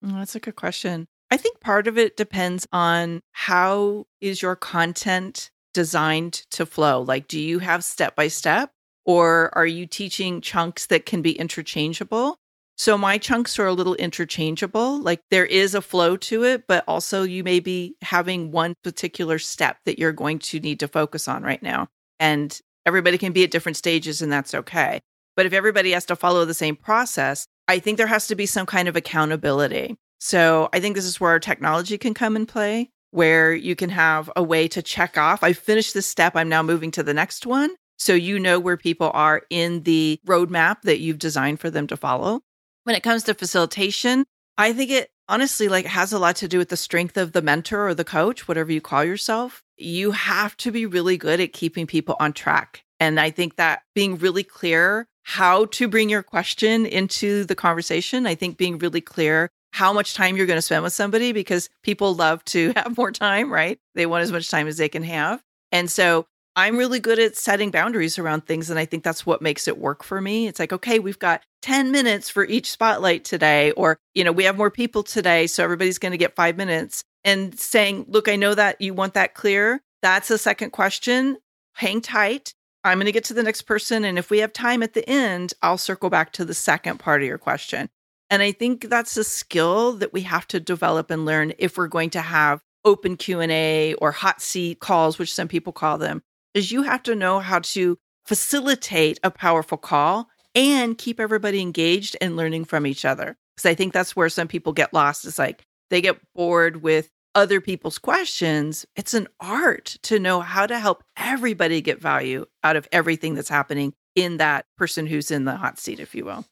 Oh, 0.06 0.18
that's 0.18 0.36
a 0.36 0.40
good 0.40 0.56
question. 0.56 1.08
I 1.32 1.38
think 1.38 1.60
part 1.60 1.88
of 1.88 1.98
it 1.98 2.16
depends 2.16 2.68
on 2.72 3.22
how 3.32 4.06
is 4.22 4.42
your 4.42 4.56
content 4.56 5.50
designed 5.74 6.34
to 6.52 6.66
flow? 6.66 7.02
Like, 7.02 7.28
do 7.28 7.40
you 7.40 7.60
have 7.60 7.84
step 7.84 8.16
by 8.16 8.28
step 8.28 8.72
or 9.06 9.56
are 9.58 9.66
you 9.66 9.86
teaching 9.86 10.42
chunks 10.42 10.88
that 10.88 11.06
can 11.06 11.22
be 11.22 11.38
interchangeable? 11.38 12.38
So 12.76 12.98
my 12.98 13.18
chunks 13.18 13.60
are 13.60 13.68
a 13.68 13.74
little 13.74 13.96
interchangeable. 13.96 15.00
Like 15.00 15.22
there 15.30 15.46
is 15.46 15.76
a 15.76 15.82
flow 15.82 16.18
to 16.18 16.44
it, 16.44 16.66
but 16.68 16.84
also 16.88 17.24
you 17.24 17.44
may 17.44 17.60
be 17.60 17.96
having 18.02 18.52
one 18.52 18.74
particular 18.84 19.38
step 19.40 19.78
that 19.86 20.00
you're 20.00 20.12
going 20.12 20.40
to 20.40 20.60
need 20.60 20.80
to 20.80 20.88
focus 20.88 21.28
on 21.28 21.44
right 21.44 21.62
now. 21.62 21.88
And 22.20 22.60
everybody 22.86 23.18
can 23.18 23.32
be 23.32 23.44
at 23.44 23.52
different 23.52 23.78
stages, 23.78 24.22
and 24.22 24.32
that's 24.32 24.54
okay. 24.54 25.02
But 25.36 25.46
if 25.46 25.54
everybody 25.54 25.92
has 25.92 26.06
to 26.06 26.16
follow 26.16 26.46
the 26.46 26.54
same 26.54 26.76
process, 26.76 27.46
I 27.68 27.80
think 27.80 27.98
there 27.98 28.08
has 28.08 28.28
to 28.28 28.36
be 28.36 28.46
some 28.46 28.66
kind 28.66 28.88
of 28.88 28.96
accountability. 28.96 29.96
So 30.20 30.70
I 30.74 30.80
think 30.80 30.96
this 30.96 31.06
is 31.06 31.20
where 31.20 31.32
our 31.32 31.40
technology 31.40 31.98
can 31.98 32.14
come 32.14 32.36
in 32.36 32.46
play, 32.46 32.90
where 33.12 33.54
you 33.54 33.76
can 33.76 33.90
have 33.90 34.32
a 34.36 34.44
way 34.44 34.68
to 34.70 34.82
check 34.82 35.18
off. 35.18 35.44
I 35.44 35.54
finished 35.54 35.94
this 35.94 36.06
step. 36.06 36.36
I'm 36.36 36.50
now 36.50 36.64
moving 36.64 36.92
to 36.92 37.04
the 37.04 37.14
next 37.14 37.46
one. 37.46 37.76
So 38.04 38.14
you 38.14 38.38
know 38.38 38.60
where 38.60 38.76
people 38.76 39.12
are 39.14 39.44
in 39.50 39.84
the 39.84 40.20
roadmap 40.28 40.82
that 40.82 41.00
you've 41.00 41.20
designed 41.20 41.62
for 41.62 41.70
them 41.70 41.88
to 41.88 41.96
follow. 41.96 42.42
When 42.84 42.98
it 42.98 43.04
comes 43.04 43.24
to 43.24 43.34
facilitation, 43.34 44.26
I 44.58 44.74
think 44.74 44.92
it 44.92 45.10
honestly 45.30 45.70
like 45.70 45.86
has 45.86 46.12
a 46.12 46.20
lot 46.20 46.36
to 46.36 46.50
do 46.50 46.58
with 46.58 46.68
the 46.68 46.76
strength 46.76 47.16
of 47.16 47.32
the 47.32 47.42
mentor 47.42 47.88
or 47.88 47.94
the 47.94 48.04
coach, 48.04 48.46
whatever 48.46 48.74
you 48.74 48.82
call 48.82 49.06
yourself. 49.06 49.64
You 49.78 50.12
have 50.12 50.58
to 50.58 50.70
be 50.70 50.86
really 50.86 51.16
good 51.16 51.40
at 51.40 51.54
keeping 51.54 51.88
people 51.88 52.18
on 52.20 52.34
track. 52.34 52.84
And 53.00 53.22
I 53.22 53.30
think 53.30 53.56
that 53.56 53.84
being 53.96 54.18
really 54.18 54.44
clear 54.44 55.08
how 55.24 55.68
to 55.68 55.88
bring 55.88 56.10
your 56.10 56.24
question 56.24 56.86
into 56.86 57.46
the 57.46 57.56
conversation. 57.56 58.28
I 58.28 58.36
think 58.36 58.58
being 58.58 58.80
really 58.80 59.00
clear 59.00 59.50
how 59.72 59.94
much 59.94 60.14
time 60.14 60.36
you're 60.36 60.46
going 60.46 60.58
to 60.58 60.62
spend 60.62 60.84
with 60.84 60.92
somebody 60.92 61.32
because 61.32 61.70
people 61.84 62.16
love 62.16 62.44
to 62.46 62.74
have 62.76 62.98
more 62.98 63.14
time, 63.14 63.50
right? 63.50 63.80
They 63.96 64.06
want 64.08 64.24
as 64.24 64.32
much 64.34 64.50
time 64.50 64.68
as 64.68 64.76
they 64.76 64.90
can 64.90 65.04
have. 65.04 65.42
And 65.72 65.90
so 65.90 66.28
I'm 66.56 66.78
really 66.78 67.00
good 67.00 67.20
at 67.20 67.36
setting 67.36 67.72
boundaries 67.72 68.20
around 68.20 68.46
things. 68.46 68.70
And 68.70 68.78
I 68.80 68.86
think 68.86 69.04
that's 69.04 69.26
what 69.26 69.42
makes 69.42 69.68
it 69.68 69.78
work 69.78 70.04
for 70.04 70.22
me. 70.22 70.48
It's 70.48 70.60
like, 70.60 70.74
okay, 70.74 71.00
we've 71.00 71.20
got 71.20 71.42
10 71.64 71.92
minutes 71.92 72.30
for 72.30 72.46
each 72.46 72.70
spotlight 72.70 73.24
today, 73.24 73.72
or, 73.72 73.98
you 74.14 74.24
know, 74.24 74.32
we 74.32 74.44
have 74.44 74.58
more 74.58 74.70
people 74.70 75.02
today. 75.02 75.48
So 75.48 75.64
everybody's 75.64 75.98
going 75.98 76.12
to 76.12 76.18
get 76.18 76.36
five 76.36 76.58
minutes. 76.58 77.04
And 77.26 77.58
saying, 77.58 78.06
look, 78.10 78.28
I 78.28 78.36
know 78.36 78.54
that 78.54 78.82
you 78.82 78.94
want 78.94 79.14
that 79.14 79.34
clear. 79.34 79.82
That's 80.02 80.30
a 80.30 80.38
second 80.38 80.72
question. 80.72 81.38
Hang 81.76 82.02
tight. 82.02 82.54
I'm 82.84 82.98
going 82.98 83.06
to 83.06 83.14
get 83.14 83.24
to 83.26 83.34
the 83.34 83.44
next 83.44 83.62
person. 83.62 84.04
And 84.04 84.18
if 84.18 84.30
we 84.30 84.40
have 84.40 84.52
time 84.52 84.84
at 84.84 84.94
the 84.94 85.08
end, 85.10 85.54
I'll 85.62 85.78
circle 85.78 86.10
back 86.10 86.34
to 86.34 86.44
the 86.44 86.54
second 86.54 87.00
part 87.00 87.22
of 87.22 87.28
your 87.28 87.38
question. 87.38 87.90
And 88.30 88.42
I 88.42 88.52
think 88.52 88.90
that's 88.90 89.16
a 89.16 89.24
skill 89.24 89.94
that 89.94 90.12
we 90.12 90.22
have 90.24 90.48
to 90.50 90.60
develop 90.60 91.10
and 91.12 91.26
learn 91.26 91.54
if 91.58 91.78
we're 91.78 91.88
going 91.88 92.10
to 92.12 92.22
have 92.22 92.62
open 92.84 93.16
Q&A 93.16 93.94
or 93.96 94.12
hot 94.12 94.42
seat 94.42 94.82
calls, 94.82 95.18
which 95.18 95.34
some 95.34 95.48
people 95.48 95.72
call 95.72 95.98
them, 95.98 96.22
is 96.54 96.72
you 96.72 96.84
have 96.84 97.04
to 97.04 97.16
know 97.16 97.40
how 97.40 97.60
to 97.60 97.98
facilitate 98.26 99.20
a 99.24 99.32
powerful 99.32 99.78
call 99.78 100.30
and 100.56 100.98
keep 100.98 101.20
everybody 101.20 101.62
engaged 101.62 102.16
and 102.22 102.36
learning 102.36 102.66
from 102.66 102.86
each 102.86 103.06
other. 103.06 103.38
Because 103.56 103.70
I 103.70 103.76
think 103.76 103.94
that's 103.94 104.16
where 104.16 104.30
some 104.30 104.48
people 104.48 104.74
get 104.74 104.94
lost. 104.94 105.26
It's 105.26 105.40
like 105.40 105.66
they 105.90 106.02
get 106.02 106.20
bored 106.34 106.82
with 106.82 107.10
other 107.36 107.62
people's 107.62 107.98
questions. 107.98 108.86
It's 108.96 109.14
an 109.14 109.28
art 109.40 109.98
to 110.04 110.20
know 110.20 110.42
how 110.42 110.68
to 110.68 110.80
help 110.80 111.04
everybody 111.18 111.82
get 111.82 112.02
value 112.02 112.46
out 112.64 112.76
of 112.76 112.88
everything 112.92 113.36
that's 113.36 113.50
happening 113.50 113.94
in 114.16 114.38
that 114.38 114.66
person 114.78 115.08
who's 115.08 115.32
in 115.32 115.46
the 115.46 115.56
hot 115.56 115.80
seat, 115.80 116.00
if 116.00 116.14
you 116.14 116.26
will. 116.26 116.46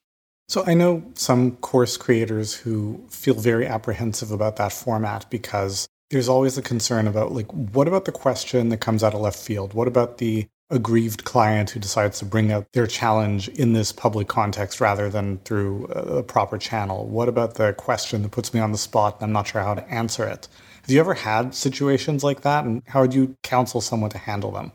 So 0.48 0.66
I 0.66 0.74
know 0.74 1.04
some 1.14 1.56
course 1.58 1.96
creators 1.96 2.54
who 2.54 3.06
feel 3.10 3.36
very 3.36 3.66
apprehensive 3.66 4.32
about 4.32 4.58
that 4.58 4.74
format 4.74 5.30
because 5.30 5.88
there's 6.12 6.30
always 6.30 6.58
a 6.58 6.62
concern 6.62 7.08
about 7.08 7.32
like 7.32 7.52
what 7.52 7.88
about 7.88 8.06
the 8.06 8.12
question 8.12 8.70
that 8.70 8.78
comes 8.78 9.04
out 9.04 9.14
of 9.14 9.22
left 9.22 9.40
field? 9.40 9.74
What 9.74 9.88
about 9.88 10.18
the 10.18 10.48
aggrieved 10.70 11.24
client 11.26 11.70
who 11.70 11.80
decides 11.80 12.20
to 12.20 12.26
bring 12.26 12.52
up 12.52 12.72
their 12.72 12.88
challenge 12.88 13.50
in 13.50 13.74
this 13.74 13.92
public 13.92 14.28
context 14.28 14.80
rather 14.80 15.10
than 15.10 15.38
through 15.40 15.86
a 15.86 16.24
proper 16.24 16.58
channel? 16.58 17.08
What 17.08 17.30
about 17.30 17.56
the 17.56 17.74
question 17.74 18.22
that 18.24 18.32
puts 18.32 18.54
me 18.54 18.60
on 18.60 18.72
the 18.72 18.78
spot 18.78 19.16
and 19.16 19.24
I'm 19.24 19.34
not 19.34 19.48
sure 19.48 19.62
how 19.62 19.74
to 19.74 19.90
answer 19.90 20.26
it? 20.26 20.48
Have 20.82 20.90
you 20.90 21.00
ever 21.00 21.14
had 21.14 21.56
situations 21.56 22.24
like 22.24 22.42
that 22.42 22.66
and 22.66 22.84
how 22.88 23.02
would 23.02 23.14
you 23.14 23.36
counsel 23.44 23.82
someone 23.82 24.10
to 24.12 24.18
handle 24.18 24.52
them? 24.52 24.72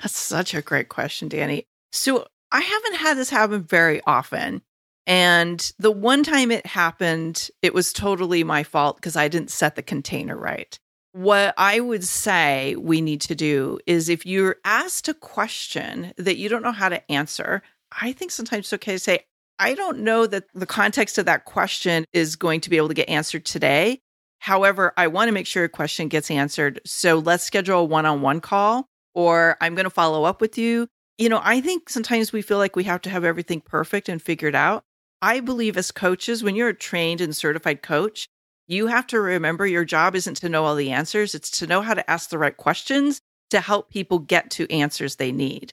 That's 0.00 0.16
such 0.16 0.54
a 0.54 0.62
great 0.62 0.88
question, 0.88 1.28
Danny. 1.28 1.66
So 1.92 2.26
I 2.50 2.60
haven't 2.60 2.96
had 2.96 3.16
this 3.16 3.30
happen 3.30 3.62
very 3.62 4.00
often. 4.06 4.62
And 5.06 5.72
the 5.78 5.90
one 5.90 6.22
time 6.22 6.50
it 6.50 6.66
happened, 6.66 7.50
it 7.60 7.74
was 7.74 7.92
totally 7.92 8.44
my 8.44 8.62
fault 8.62 8.96
because 8.96 9.16
I 9.16 9.28
didn't 9.28 9.50
set 9.50 9.74
the 9.74 9.82
container 9.82 10.36
right. 10.36 10.78
What 11.12 11.54
I 11.58 11.80
would 11.80 12.04
say 12.04 12.76
we 12.76 13.00
need 13.00 13.20
to 13.22 13.34
do 13.34 13.78
is 13.86 14.08
if 14.08 14.24
you're 14.24 14.56
asked 14.64 15.08
a 15.08 15.14
question 15.14 16.12
that 16.16 16.36
you 16.36 16.48
don't 16.48 16.62
know 16.62 16.72
how 16.72 16.88
to 16.88 17.10
answer, 17.10 17.62
I 18.00 18.12
think 18.12 18.30
sometimes 18.30 18.66
it's 18.66 18.72
okay 18.74 18.92
to 18.92 18.98
say, 18.98 19.20
I 19.58 19.74
don't 19.74 19.98
know 19.98 20.26
that 20.26 20.44
the 20.54 20.66
context 20.66 21.18
of 21.18 21.26
that 21.26 21.44
question 21.44 22.04
is 22.12 22.36
going 22.36 22.60
to 22.62 22.70
be 22.70 22.76
able 22.76 22.88
to 22.88 22.94
get 22.94 23.08
answered 23.08 23.44
today. 23.44 24.00
However, 24.38 24.92
I 24.96 25.08
want 25.08 25.28
to 25.28 25.32
make 25.32 25.46
sure 25.46 25.64
a 25.64 25.68
question 25.68 26.08
gets 26.08 26.30
answered. 26.30 26.80
So 26.86 27.18
let's 27.18 27.44
schedule 27.44 27.80
a 27.80 27.84
one 27.84 28.06
on 28.06 28.22
one 28.22 28.40
call, 28.40 28.86
or 29.14 29.56
I'm 29.60 29.74
going 29.74 29.84
to 29.84 29.90
follow 29.90 30.24
up 30.24 30.40
with 30.40 30.56
you. 30.56 30.88
You 31.18 31.28
know, 31.28 31.40
I 31.44 31.60
think 31.60 31.90
sometimes 31.90 32.32
we 32.32 32.42
feel 32.42 32.58
like 32.58 32.74
we 32.74 32.84
have 32.84 33.02
to 33.02 33.10
have 33.10 33.24
everything 33.24 33.60
perfect 33.60 34.08
and 34.08 34.20
figured 34.20 34.54
out. 34.54 34.84
I 35.22 35.38
believe 35.38 35.76
as 35.76 35.92
coaches, 35.92 36.42
when 36.42 36.56
you're 36.56 36.70
a 36.70 36.74
trained 36.74 37.20
and 37.20 37.34
certified 37.34 37.80
coach, 37.80 38.26
you 38.66 38.88
have 38.88 39.06
to 39.08 39.20
remember 39.20 39.66
your 39.66 39.84
job 39.84 40.16
isn't 40.16 40.34
to 40.38 40.48
know 40.48 40.64
all 40.64 40.74
the 40.74 40.90
answers, 40.90 41.34
it's 41.34 41.50
to 41.58 41.66
know 41.66 41.80
how 41.80 41.94
to 41.94 42.10
ask 42.10 42.28
the 42.28 42.38
right 42.38 42.56
questions 42.56 43.20
to 43.50 43.60
help 43.60 43.90
people 43.90 44.18
get 44.18 44.50
to 44.50 44.70
answers 44.72 45.16
they 45.16 45.30
need. 45.30 45.70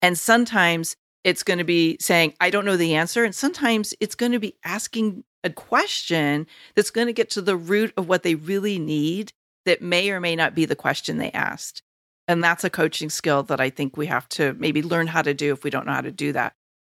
And 0.00 0.18
sometimes 0.18 0.96
it's 1.24 1.42
going 1.42 1.58
to 1.58 1.64
be 1.64 1.98
saying, 2.00 2.34
I 2.40 2.50
don't 2.50 2.64
know 2.64 2.76
the 2.76 2.94
answer. 2.94 3.24
And 3.24 3.34
sometimes 3.34 3.92
it's 4.00 4.14
going 4.14 4.32
to 4.32 4.38
be 4.38 4.54
asking 4.64 5.24
a 5.44 5.50
question 5.50 6.46
that's 6.74 6.90
going 6.90 7.08
to 7.08 7.12
get 7.12 7.30
to 7.30 7.42
the 7.42 7.56
root 7.56 7.92
of 7.96 8.08
what 8.08 8.22
they 8.22 8.34
really 8.34 8.78
need 8.78 9.32
that 9.66 9.82
may 9.82 10.10
or 10.10 10.20
may 10.20 10.36
not 10.36 10.54
be 10.54 10.64
the 10.64 10.76
question 10.76 11.18
they 11.18 11.32
asked. 11.32 11.82
And 12.28 12.42
that's 12.42 12.64
a 12.64 12.70
coaching 12.70 13.10
skill 13.10 13.42
that 13.44 13.60
I 13.60 13.70
think 13.70 13.96
we 13.96 14.06
have 14.06 14.28
to 14.30 14.54
maybe 14.54 14.82
learn 14.82 15.08
how 15.08 15.22
to 15.22 15.34
do 15.34 15.52
if 15.52 15.64
we 15.64 15.70
don't 15.70 15.86
know 15.86 15.92
how 15.92 16.00
to 16.00 16.12
do 16.12 16.32
that. 16.32 16.54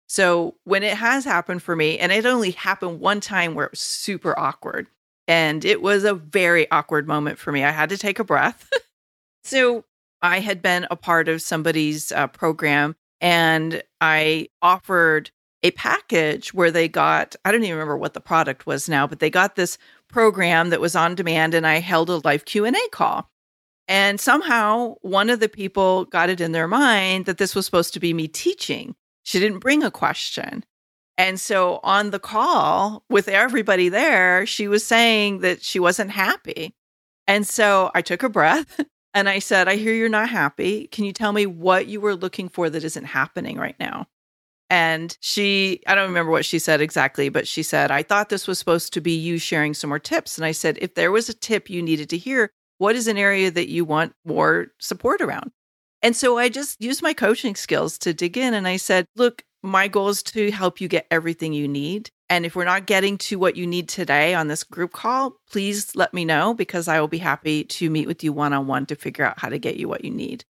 So 0.08 0.56
when 0.64 0.84
it 0.84 0.98
has 0.98 1.26
happened 1.26 1.62
for 1.62 1.76
me, 1.76 2.00
and 2.00 2.12
it 2.12 2.26
only 2.26 2.52
happened 2.52 3.00
one 3.00 3.20
time 3.20 3.54
where 3.54 3.66
it 3.66 3.72
was 3.72 3.82
super 3.82 4.38
awkward, 4.40 4.88
and 5.28 5.66
it 5.66 5.82
was 5.82 6.06
a 6.06 6.14
very 6.14 6.70
awkward 6.72 7.08
moment 7.08 7.38
for 7.38 7.52
me. 7.52 7.64
I 7.64 7.72
had 7.72 7.90
to 7.90 7.98
take 7.98 8.18
a 8.18 8.24
breath. 8.24 8.70
so 9.44 9.84
I 10.22 10.40
had 10.40 10.62
been 10.62 10.88
a 10.90 10.96
part 10.96 11.28
of 11.28 11.42
somebody's 11.42 12.12
uh, 12.14 12.28
program, 12.28 12.96
and 13.20 13.84
I 14.00 14.48
offered 14.62 15.32
a 15.64 15.72
package 15.72 16.54
where 16.54 16.72
they 16.72 16.88
got 16.88 17.36
I 17.44 17.52
don't 17.52 17.64
even 17.64 17.76
remember 17.76 17.98
what 17.98 18.14
the 18.14 18.22
product 18.22 18.66
was 18.66 18.88
now, 18.88 19.08
but 19.08 19.20
they 19.20 19.30
got 19.30 19.56
this 19.56 19.78
program 20.08 20.70
that 20.70 20.80
was 20.80 20.96
on 20.96 21.16
demand, 21.16 21.54
and 21.54 21.68
I 21.68 21.80
held 21.80 22.10
a 22.10 22.22
live 22.24 22.46
Q 22.46 22.64
and 22.64 22.76
A 22.76 22.90
call. 22.92 23.30
And 23.90 24.20
somehow 24.20 24.96
one 25.02 25.30
of 25.30 25.40
the 25.40 25.50
people 25.50 26.06
got 26.06 26.30
it 26.30 26.42
in 26.42 26.52
their 26.52 26.68
mind 26.68 27.26
that 27.26 27.38
this 27.38 27.56
was 27.56 27.66
supposed 27.66 27.94
to 27.94 28.00
be 28.00 28.14
me 28.14 28.28
teaching. 28.28 28.96
She 29.28 29.42
didn't 29.42 29.60
bring 29.60 29.84
a 29.84 29.92
question. 29.92 30.64
And 31.18 31.38
so 31.38 31.82
on 31.84 32.12
the 32.12 32.20
call 32.20 33.04
with 33.10 33.28
everybody 33.28 33.90
there, 33.90 34.46
she 34.46 34.70
was 34.70 34.86
saying 34.86 35.40
that 35.40 35.62
she 35.62 35.82
wasn't 35.82 36.12
happy. 36.12 36.74
And 37.28 37.46
so 37.46 37.92
I 37.94 38.02
took 38.02 38.24
a 38.24 38.30
breath 38.30 38.80
and 39.14 39.28
I 39.28 39.40
said, 39.40 39.68
I 39.68 39.76
hear 39.76 39.94
you're 39.94 40.08
not 40.08 40.30
happy. 40.30 40.88
Can 40.88 41.04
you 41.04 41.12
tell 41.12 41.34
me 41.34 41.46
what 41.46 41.88
you 41.88 42.00
were 42.00 42.16
looking 42.16 42.48
for 42.48 42.70
that 42.70 42.86
isn't 42.86 43.04
happening 43.04 43.58
right 43.58 43.76
now? 43.82 44.08
And 44.70 45.18
she, 45.20 45.82
I 45.88 45.94
don't 45.94 46.08
remember 46.08 46.32
what 46.32 46.46
she 46.46 46.58
said 46.58 46.80
exactly, 46.80 47.28
but 47.28 47.50
she 47.50 47.64
said, 47.64 47.92
I 47.92 48.04
thought 48.04 48.30
this 48.30 48.48
was 48.48 48.58
supposed 48.58 48.94
to 48.94 49.02
be 49.02 49.12
you 49.12 49.40
sharing 49.40 49.74
some 49.74 49.90
more 49.90 50.00
tips. 50.00 50.38
And 50.38 50.46
I 50.46 50.54
said, 50.54 50.78
if 50.80 50.96
there 50.96 51.12
was 51.12 51.28
a 51.28 51.34
tip 51.34 51.70
you 51.70 51.82
needed 51.82 52.10
to 52.12 52.18
hear, 52.18 52.50
what 52.78 52.96
is 52.96 53.10
an 53.10 53.18
area 53.18 53.52
that 53.52 53.68
you 53.68 53.84
want 53.84 54.14
more 54.24 54.68
support 54.80 55.20
around? 55.20 55.52
And 56.08 56.16
so 56.16 56.38
I 56.38 56.48
just 56.48 56.82
used 56.82 57.04
my 57.04 57.14
coaching 57.14 57.54
skills 57.54 57.98
to 57.98 58.14
dig 58.14 58.38
in 58.38 58.54
and 58.54 58.66
I 58.66 58.78
said, 58.78 59.08
look, 59.18 59.44
my 59.62 59.90
goal 59.90 60.08
is 60.08 60.24
to 60.24 60.52
help 60.52 60.80
you 60.80 60.88
get 60.88 61.06
everything 61.12 61.52
you 61.52 61.68
need. 61.68 62.12
And 62.30 62.46
if 62.46 62.56
we're 62.56 62.64
not 62.64 62.86
getting 62.86 63.18
to 63.18 63.38
what 63.38 63.58
you 63.58 63.68
need 63.68 63.90
today 63.90 64.34
on 64.34 64.48
this 64.48 64.64
group 64.64 64.94
call, 64.94 65.36
please 65.52 65.98
let 65.98 66.14
me 66.14 66.24
know 66.24 66.54
because 66.54 66.88
I 66.88 67.02
will 67.02 67.10
be 67.10 67.18
happy 67.18 67.66
to 67.66 67.90
meet 67.90 68.08
with 68.08 68.24
you 68.24 68.32
one 68.32 68.54
on 68.54 68.68
one 68.68 68.86
to 68.86 68.96
figure 68.96 69.26
out 69.26 69.38
how 69.38 69.50
to 69.50 69.60
get 69.60 69.76
you 69.76 69.90
what 69.90 70.06
you 70.06 70.12
need. 70.12 70.46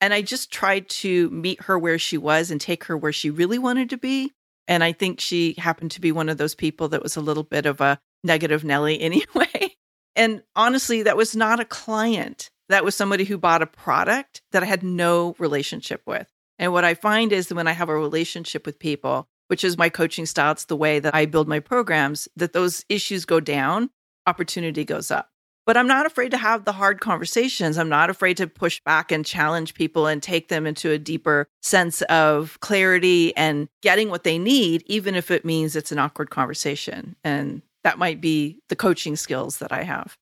And 0.00 0.14
I 0.14 0.22
just 0.22 0.50
tried 0.50 0.88
to 0.88 1.28
meet 1.28 1.60
her 1.60 1.78
where 1.78 1.98
she 1.98 2.16
was 2.16 2.50
and 2.50 2.58
take 2.58 2.84
her 2.84 2.96
where 2.96 3.12
she 3.12 3.28
really 3.28 3.58
wanted 3.58 3.90
to 3.90 3.98
be. 3.98 4.32
And 4.66 4.82
I 4.82 4.92
think 4.92 5.20
she 5.20 5.54
happened 5.58 5.90
to 5.90 6.00
be 6.00 6.10
one 6.10 6.30
of 6.30 6.38
those 6.38 6.54
people 6.54 6.88
that 6.88 7.02
was 7.02 7.16
a 7.16 7.20
little 7.20 7.42
bit 7.42 7.66
of 7.66 7.82
a 7.82 7.98
negative 8.24 8.64
Nelly 8.64 8.98
anyway. 9.02 9.76
and 10.16 10.42
honestly, 10.56 11.02
that 11.02 11.18
was 11.18 11.36
not 11.36 11.60
a 11.60 11.66
client 11.66 12.48
that 12.68 12.84
was 12.84 12.94
somebody 12.94 13.24
who 13.24 13.38
bought 13.38 13.62
a 13.62 13.66
product 13.66 14.42
that 14.52 14.62
I 14.62 14.66
had 14.66 14.82
no 14.82 15.34
relationship 15.38 16.02
with. 16.06 16.28
And 16.58 16.72
what 16.72 16.84
I 16.84 16.94
find 16.94 17.32
is 17.32 17.48
that 17.48 17.54
when 17.54 17.66
I 17.66 17.72
have 17.72 17.88
a 17.88 17.96
relationship 17.96 18.66
with 18.66 18.78
people, 18.78 19.28
which 19.48 19.64
is 19.64 19.76
my 19.76 19.88
coaching 19.88 20.26
style, 20.26 20.52
it's 20.52 20.66
the 20.66 20.76
way 20.76 20.98
that 20.98 21.14
I 21.14 21.26
build 21.26 21.48
my 21.48 21.60
programs, 21.60 22.28
that 22.36 22.52
those 22.52 22.84
issues 22.88 23.24
go 23.24 23.40
down, 23.40 23.90
opportunity 24.26 24.84
goes 24.84 25.10
up. 25.10 25.28
But 25.64 25.76
I'm 25.76 25.86
not 25.86 26.06
afraid 26.06 26.30
to 26.32 26.36
have 26.36 26.64
the 26.64 26.72
hard 26.72 27.00
conversations. 27.00 27.78
I'm 27.78 27.88
not 27.88 28.10
afraid 28.10 28.36
to 28.38 28.48
push 28.48 28.80
back 28.84 29.12
and 29.12 29.24
challenge 29.24 29.74
people 29.74 30.06
and 30.06 30.22
take 30.22 30.48
them 30.48 30.66
into 30.66 30.90
a 30.90 30.98
deeper 30.98 31.46
sense 31.62 32.02
of 32.02 32.58
clarity 32.60 33.36
and 33.36 33.68
getting 33.80 34.10
what 34.10 34.24
they 34.24 34.38
need, 34.38 34.82
even 34.86 35.14
if 35.14 35.30
it 35.30 35.44
means 35.44 35.76
it's 35.76 35.92
an 35.92 36.00
awkward 36.00 36.30
conversation. 36.30 37.14
And 37.22 37.62
that 37.84 37.98
might 37.98 38.20
be 38.20 38.60
the 38.70 38.76
coaching 38.76 39.14
skills 39.14 39.58
that 39.58 39.72
I 39.72 39.84
have. 39.84 40.16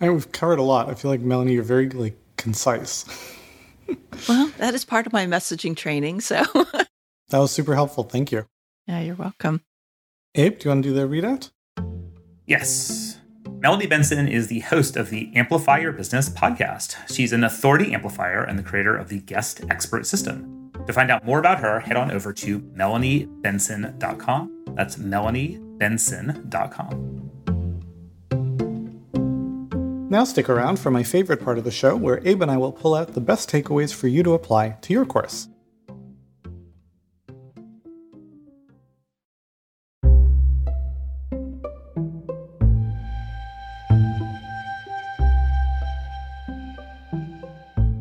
And 0.00 0.12
we've 0.12 0.32
covered 0.32 0.58
a 0.58 0.62
lot. 0.62 0.90
I 0.90 0.94
feel 0.94 1.10
like 1.10 1.20
Melanie, 1.20 1.54
you're 1.54 1.62
very 1.62 1.88
like 1.88 2.16
concise. 2.36 3.04
well, 4.28 4.50
that 4.58 4.74
is 4.74 4.84
part 4.84 5.06
of 5.06 5.12
my 5.12 5.26
messaging 5.26 5.76
training. 5.76 6.20
So 6.20 6.42
that 7.28 7.38
was 7.38 7.52
super 7.52 7.74
helpful. 7.74 8.04
Thank 8.04 8.32
you. 8.32 8.46
Yeah, 8.86 9.00
you're 9.00 9.14
welcome. 9.14 9.62
Abe, 10.34 10.58
do 10.58 10.64
you 10.64 10.70
want 10.70 10.82
to 10.82 10.90
do 10.90 10.94
the 10.94 11.08
readout? 11.08 11.50
Yes. 12.46 13.18
Melanie 13.58 13.86
Benson 13.86 14.28
is 14.28 14.48
the 14.48 14.60
host 14.60 14.96
of 14.96 15.08
the 15.08 15.32
Amplify 15.34 15.78
Your 15.78 15.92
Business 15.92 16.28
podcast. 16.28 16.96
She's 17.08 17.32
an 17.32 17.44
authority 17.44 17.94
amplifier 17.94 18.42
and 18.42 18.58
the 18.58 18.62
creator 18.62 18.94
of 18.94 19.08
the 19.08 19.20
Guest 19.20 19.62
Expert 19.70 20.06
System. 20.06 20.70
To 20.86 20.92
find 20.92 21.10
out 21.10 21.24
more 21.24 21.38
about 21.38 21.60
her, 21.60 21.80
head 21.80 21.96
on 21.96 22.10
over 22.10 22.34
to 22.34 22.60
melaniebenson.com. 22.60 24.64
That's 24.74 24.96
melaniebenson.com. 24.96 27.23
Now 30.10 30.24
stick 30.24 30.50
around 30.50 30.78
for 30.78 30.90
my 30.90 31.02
favorite 31.02 31.42
part 31.42 31.56
of 31.56 31.64
the 31.64 31.70
show 31.70 31.96
where 31.96 32.20
Abe 32.26 32.42
and 32.42 32.50
I 32.50 32.58
will 32.58 32.72
pull 32.72 32.94
out 32.94 33.14
the 33.14 33.20
best 33.20 33.50
takeaways 33.50 33.92
for 33.92 34.06
you 34.06 34.22
to 34.22 34.34
apply 34.34 34.76
to 34.82 34.92
your 34.92 35.06
course. 35.06 35.48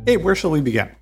Hey, 0.06 0.18
where 0.18 0.36
shall 0.36 0.52
we 0.52 0.60
begin? 0.60 0.94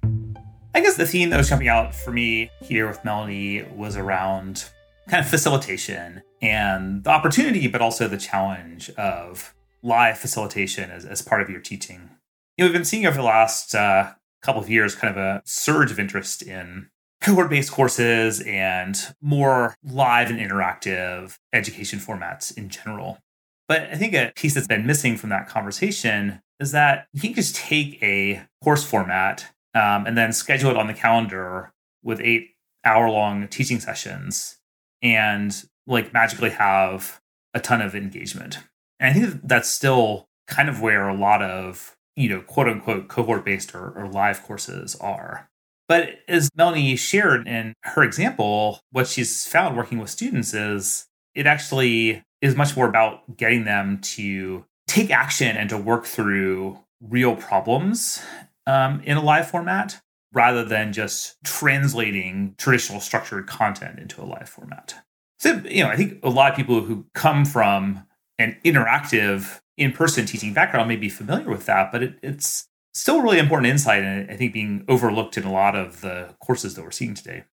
I 0.76 0.82
guess 0.82 0.96
the 0.96 1.08
theme 1.08 1.32
that 1.32 1.38
was 1.38 1.50
jumping 1.50 1.68
out 1.68 1.96
for 1.96 2.12
me 2.12 2.52
here 2.62 2.88
with 2.88 3.04
Melanie 3.04 3.64
was 3.76 3.98
around 3.98 4.70
kind 5.10 5.26
of 5.26 5.30
facilitation 5.30 6.22
and 6.44 7.04
the 7.04 7.10
opportunity, 7.10 7.68
but 7.68 7.82
also 7.82 8.08
the 8.08 8.18
challenge 8.18 8.92
of 8.92 9.56
live 9.84 10.18
facilitation 10.18 10.92
as, 10.92 11.06
as 11.06 11.22
part 11.22 11.42
of 11.42 11.50
your 11.50 11.62
teaching. 11.62 12.10
You 12.58 12.64
know, 12.64 12.68
we've 12.68 12.74
been 12.74 12.86
seeing 12.86 13.06
over 13.06 13.18
the 13.18 13.24
last 13.24 13.74
uh, 13.74 14.14
couple 14.42 14.62
of 14.62 14.70
years 14.70 14.96
kind 14.96 15.16
of 15.16 15.18
a 15.18 15.42
surge 15.46 15.92
of 15.92 16.00
interest 16.00 16.42
in 16.42 16.90
cohort 17.22 17.50
based 17.50 17.72
courses 17.72 18.42
and 18.42 18.98
more 19.22 19.76
live 19.84 20.30
and 20.30 20.40
interactive 20.40 21.38
education 21.54 22.00
formats 22.00 22.56
in 22.56 22.70
general. 22.70 23.20
But 23.68 23.84
I 23.84 23.96
think 23.96 24.14
a 24.14 24.34
piece 24.36 24.56
that's 24.56 24.68
been 24.68 24.86
missing 24.86 25.16
from 25.16 25.30
that 25.30 25.48
conversation 25.48 26.42
is 26.60 26.72
that 26.72 27.08
you 27.14 27.22
can 27.22 27.34
just 27.34 27.56
take 27.56 28.02
a 28.04 28.44
course 28.64 28.84
format 28.84 29.46
um, 29.74 30.06
and 30.06 30.18
then 30.18 30.34
schedule 30.34 30.72
it 30.72 30.78
on 30.78 30.88
the 30.88 30.94
calendar 30.94 31.72
with 32.04 32.20
eight 32.22 32.50
hour 32.84 33.10
long 33.10 33.48
teaching 33.48 33.80
sessions 33.80 34.58
and 35.02 35.64
like 35.88 36.14
magically 36.14 36.50
have 36.50 37.22
a 37.54 37.60
ton 37.60 37.82
of 37.82 37.96
engagement. 37.96 38.60
And 39.02 39.10
I 39.10 39.20
think 39.20 39.42
that's 39.44 39.68
still 39.68 40.30
kind 40.48 40.70
of 40.70 40.80
where 40.80 41.10
a 41.10 41.18
lot 41.18 41.42
of, 41.42 41.96
you 42.16 42.30
know, 42.30 42.42
quote 42.42 42.68
unquote 42.68 43.08
cohort 43.08 43.44
based 43.44 43.74
or, 43.74 43.90
or 43.98 44.08
live 44.08 44.44
courses 44.44 44.96
are. 45.02 45.50
But 45.90 46.20
as 46.28 46.50
Melanie 46.56 46.96
shared 46.96 47.48
in 47.48 47.74
her 47.84 48.04
example, 48.04 48.80
what 48.92 49.08
she's 49.08 49.46
found 49.46 49.76
working 49.76 49.98
with 49.98 50.10
students 50.10 50.54
is 50.54 51.08
it 51.36 51.48
actually 51.48 52.24
is 52.42 52.56
much 52.56 52.78
more 52.78 52.88
about 52.88 53.38
getting 53.38 53.66
them 53.66 54.00
to 54.02 54.66
take 54.88 55.10
action 55.10 55.58
and 55.58 55.70
to 55.70 55.78
work 55.78 56.06
through 56.06 56.80
real 57.02 57.36
problems 57.36 58.24
um, 58.68 59.02
in 59.04 59.18
a 59.18 59.24
live 59.24 59.50
format 59.50 60.00
rather 60.34 60.64
than 60.64 60.94
just 60.94 61.36
translating 61.44 62.56
traditional 62.58 63.00
structured 63.02 63.48
content 63.48 64.00
into 64.00 64.22
a 64.22 64.26
live 64.26 64.48
format. 64.48 64.96
So, 65.40 65.62
you 65.66 65.84
know, 65.84 65.90
I 65.90 65.96
think 65.96 66.20
a 66.24 66.30
lot 66.30 66.52
of 66.52 66.56
people 66.56 66.82
who 66.82 67.06
come 67.14 67.46
from 67.46 68.06
an 68.42 68.58
interactive 68.66 69.62
in 69.78 69.92
person 69.92 70.26
teaching 70.26 70.54
background 70.54 70.88
may 70.88 70.96
be 70.96 71.10
familiar 71.10 71.50
with 71.50 71.66
that, 71.66 71.92
but 71.92 72.04
it, 72.04 72.16
it's 72.22 72.68
still 72.94 73.20
a 73.20 73.24
really 73.24 73.40
important 73.40 73.72
insight 73.72 74.04
and 74.04 74.30
I 74.30 74.36
think 74.36 74.54
being 74.54 74.84
overlooked 74.88 75.38
in 75.38 75.44
a 75.44 75.52
lot 75.52 75.76
of 75.76 76.02
the 76.02 76.36
courses 76.44 76.76
that 76.76 76.84
we're 76.84 76.92
seeing 76.92 77.14
today. 77.14 77.46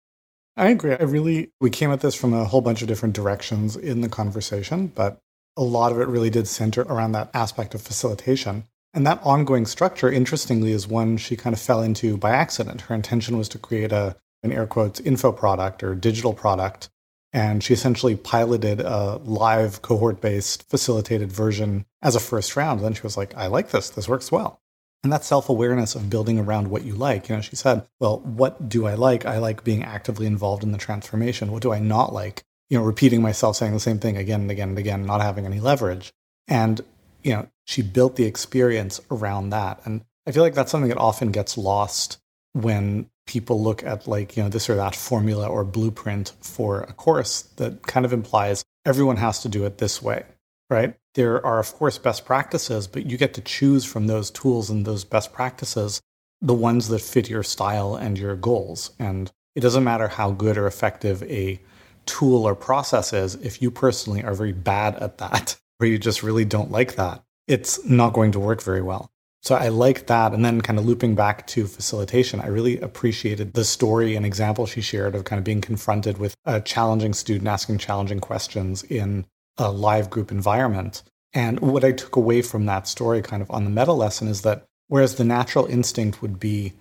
I 0.55 0.69
agree. 0.69 0.93
I 0.93 1.03
really, 1.03 1.51
we 1.61 1.69
came 1.69 1.91
at 1.91 2.01
this 2.01 2.15
from 2.15 2.33
a 2.33 2.45
whole 2.45 2.61
bunch 2.61 2.81
of 2.81 2.87
different 2.87 3.13
directions 3.13 3.75
in 3.75 4.01
the 4.01 4.09
conversation, 4.09 4.87
but 4.87 5.19
a 5.55 5.63
lot 5.63 5.91
of 5.91 5.99
it 5.99 6.07
really 6.07 6.31
did 6.31 6.47
center 6.47 6.81
around 6.81 7.11
that 7.11 7.29
aspect 7.33 7.75
of 7.75 7.81
facilitation. 7.81 8.63
And 8.93 9.05
that 9.05 9.21
ongoing 9.23 9.67
structure, 9.67 10.11
interestingly, 10.11 10.71
is 10.71 10.87
one 10.87 11.17
she 11.17 11.35
kind 11.35 11.53
of 11.53 11.59
fell 11.59 11.83
into 11.83 12.17
by 12.17 12.31
accident. 12.31 12.81
Her 12.81 12.95
intention 12.95 13.37
was 13.37 13.49
to 13.49 13.59
create 13.59 13.91
a, 13.91 14.15
an 14.41 14.51
air 14.51 14.65
quotes, 14.65 14.99
info 14.99 15.31
product 15.31 15.83
or 15.83 15.93
digital 15.93 16.33
product. 16.33 16.89
And 17.33 17.63
she 17.63 17.73
essentially 17.73 18.15
piloted 18.15 18.79
a 18.79 19.17
live 19.23 19.81
cohort 19.81 20.21
based 20.21 20.67
facilitated 20.69 21.31
version 21.31 21.85
as 22.01 22.15
a 22.15 22.19
first 22.19 22.55
round. 22.55 22.81
Then 22.81 22.93
she 22.93 23.01
was 23.01 23.17
like, 23.17 23.35
I 23.35 23.47
like 23.47 23.69
this. 23.69 23.89
This 23.89 24.07
works 24.07 24.31
well. 24.31 24.61
And 25.03 25.13
that 25.13 25.23
self 25.23 25.49
awareness 25.49 25.93
of 25.95 26.09
building 26.09 26.39
around 26.39 26.69
what 26.69 26.83
you 26.83 26.93
like. 26.93 27.29
You 27.29 27.35
know, 27.35 27.41
she 27.41 27.55
said, 27.55 27.85
Well, 27.99 28.19
what 28.19 28.69
do 28.69 28.87
I 28.87 28.95
like? 28.95 29.25
I 29.25 29.37
like 29.37 29.63
being 29.63 29.83
actively 29.83 30.25
involved 30.25 30.63
in 30.63 30.71
the 30.71 30.77
transformation. 30.77 31.51
What 31.51 31.61
do 31.61 31.71
I 31.71 31.79
not 31.79 32.13
like? 32.13 32.43
You 32.69 32.77
know, 32.77 32.83
repeating 32.83 33.21
myself 33.21 33.55
saying 33.55 33.73
the 33.73 33.79
same 33.79 33.99
thing 33.99 34.17
again 34.17 34.41
and 34.41 34.51
again 34.51 34.69
and 34.69 34.77
again, 34.77 35.05
not 35.05 35.21
having 35.21 35.45
any 35.45 35.59
leverage. 35.59 36.13
And 36.47 36.81
you 37.23 37.33
know, 37.33 37.47
she 37.65 37.81
built 37.81 38.15
the 38.15 38.25
experience 38.25 39.01
around 39.11 39.49
that. 39.49 39.81
And 39.85 40.03
I 40.25 40.31
feel 40.31 40.43
like 40.43 40.55
that's 40.55 40.71
something 40.71 40.89
that 40.89 40.97
often 40.97 41.31
gets 41.31 41.57
lost 41.57 42.19
when 42.53 43.09
people 43.27 43.61
look 43.61 43.83
at 43.83 44.07
like, 44.07 44.35
you 44.35 44.43
know, 44.43 44.49
this 44.49 44.69
or 44.69 44.75
that 44.75 44.95
formula 44.95 45.47
or 45.47 45.63
blueprint 45.63 46.33
for 46.41 46.81
a 46.81 46.93
course 46.93 47.43
that 47.57 47.83
kind 47.83 48.05
of 48.05 48.13
implies 48.13 48.63
everyone 48.85 49.17
has 49.17 49.41
to 49.41 49.49
do 49.49 49.65
it 49.65 49.77
this 49.77 50.01
way, 50.01 50.23
right? 50.69 50.95
There 51.13 51.45
are, 51.45 51.59
of 51.59 51.73
course, 51.73 51.97
best 51.97 52.25
practices, 52.25 52.87
but 52.87 53.05
you 53.05 53.17
get 53.17 53.33
to 53.35 53.41
choose 53.41 53.85
from 53.85 54.07
those 54.07 54.31
tools 54.31 54.69
and 54.69 54.85
those 54.85 55.03
best 55.03 55.33
practices 55.33 56.01
the 56.41 56.53
ones 56.53 56.87
that 56.89 57.01
fit 57.01 57.29
your 57.29 57.43
style 57.43 57.95
and 57.95 58.17
your 58.17 58.35
goals. 58.35 58.91
And 58.99 59.31
it 59.55 59.61
doesn't 59.61 59.83
matter 59.83 60.07
how 60.07 60.31
good 60.31 60.57
or 60.57 60.67
effective 60.67 61.23
a 61.23 61.59
tool 62.05 62.47
or 62.47 62.55
process 62.55 63.13
is, 63.13 63.35
if 63.35 63.61
you 63.61 63.71
personally 63.71 64.23
are 64.23 64.33
very 64.33 64.53
bad 64.53 64.95
at 64.97 65.17
that, 65.17 65.57
or 65.79 65.87
you 65.87 65.97
just 65.97 66.23
really 66.23 66.45
don't 66.45 66.71
like 66.71 66.95
that, 66.95 67.23
it's 67.47 67.83
not 67.85 68.13
going 68.13 68.31
to 68.33 68.39
work 68.39 68.61
very 68.61 68.81
well. 68.81 69.11
So 69.47 69.55
I 69.55 69.69
like 69.69 70.07
that. 70.07 70.33
And 70.33 70.43
then 70.43 70.59
kind 70.59 70.77
of 70.77 70.85
looping 70.85 71.15
back 71.15 71.47
to 71.47 71.67
facilitation, 71.67 72.41
I 72.41 72.47
really 72.47 72.81
appreciated 72.81 73.53
the 73.53 73.63
story 73.63 74.13
and 74.13 74.25
example 74.25 74.65
she 74.65 74.81
shared 74.81 75.15
of 75.15 75.23
kind 75.23 75.37
of 75.37 75.45
being 75.45 75.61
confronted 75.61 76.17
with 76.17 76.35
a 76.43 76.59
challenging 76.59 77.13
student 77.13 77.47
asking 77.47 77.77
challenging 77.77 78.19
questions 78.19 78.83
in 78.83 79.25
a 79.57 79.71
live 79.71 80.09
group 80.09 80.31
environment. 80.31 81.01
And 81.31 81.61
what 81.61 81.85
I 81.85 81.93
took 81.93 82.17
away 82.17 82.41
from 82.41 82.65
that 82.65 82.89
story 82.89 83.21
kind 83.21 83.41
of 83.41 83.49
on 83.49 83.63
the 83.63 83.69
meta 83.69 83.93
lesson 83.93 84.27
is 84.27 84.41
that 84.41 84.65
whereas 84.89 85.15
the 85.15 85.23
natural 85.23 85.65
instinct 85.67 86.21
would 86.21 86.41
be 86.41 86.73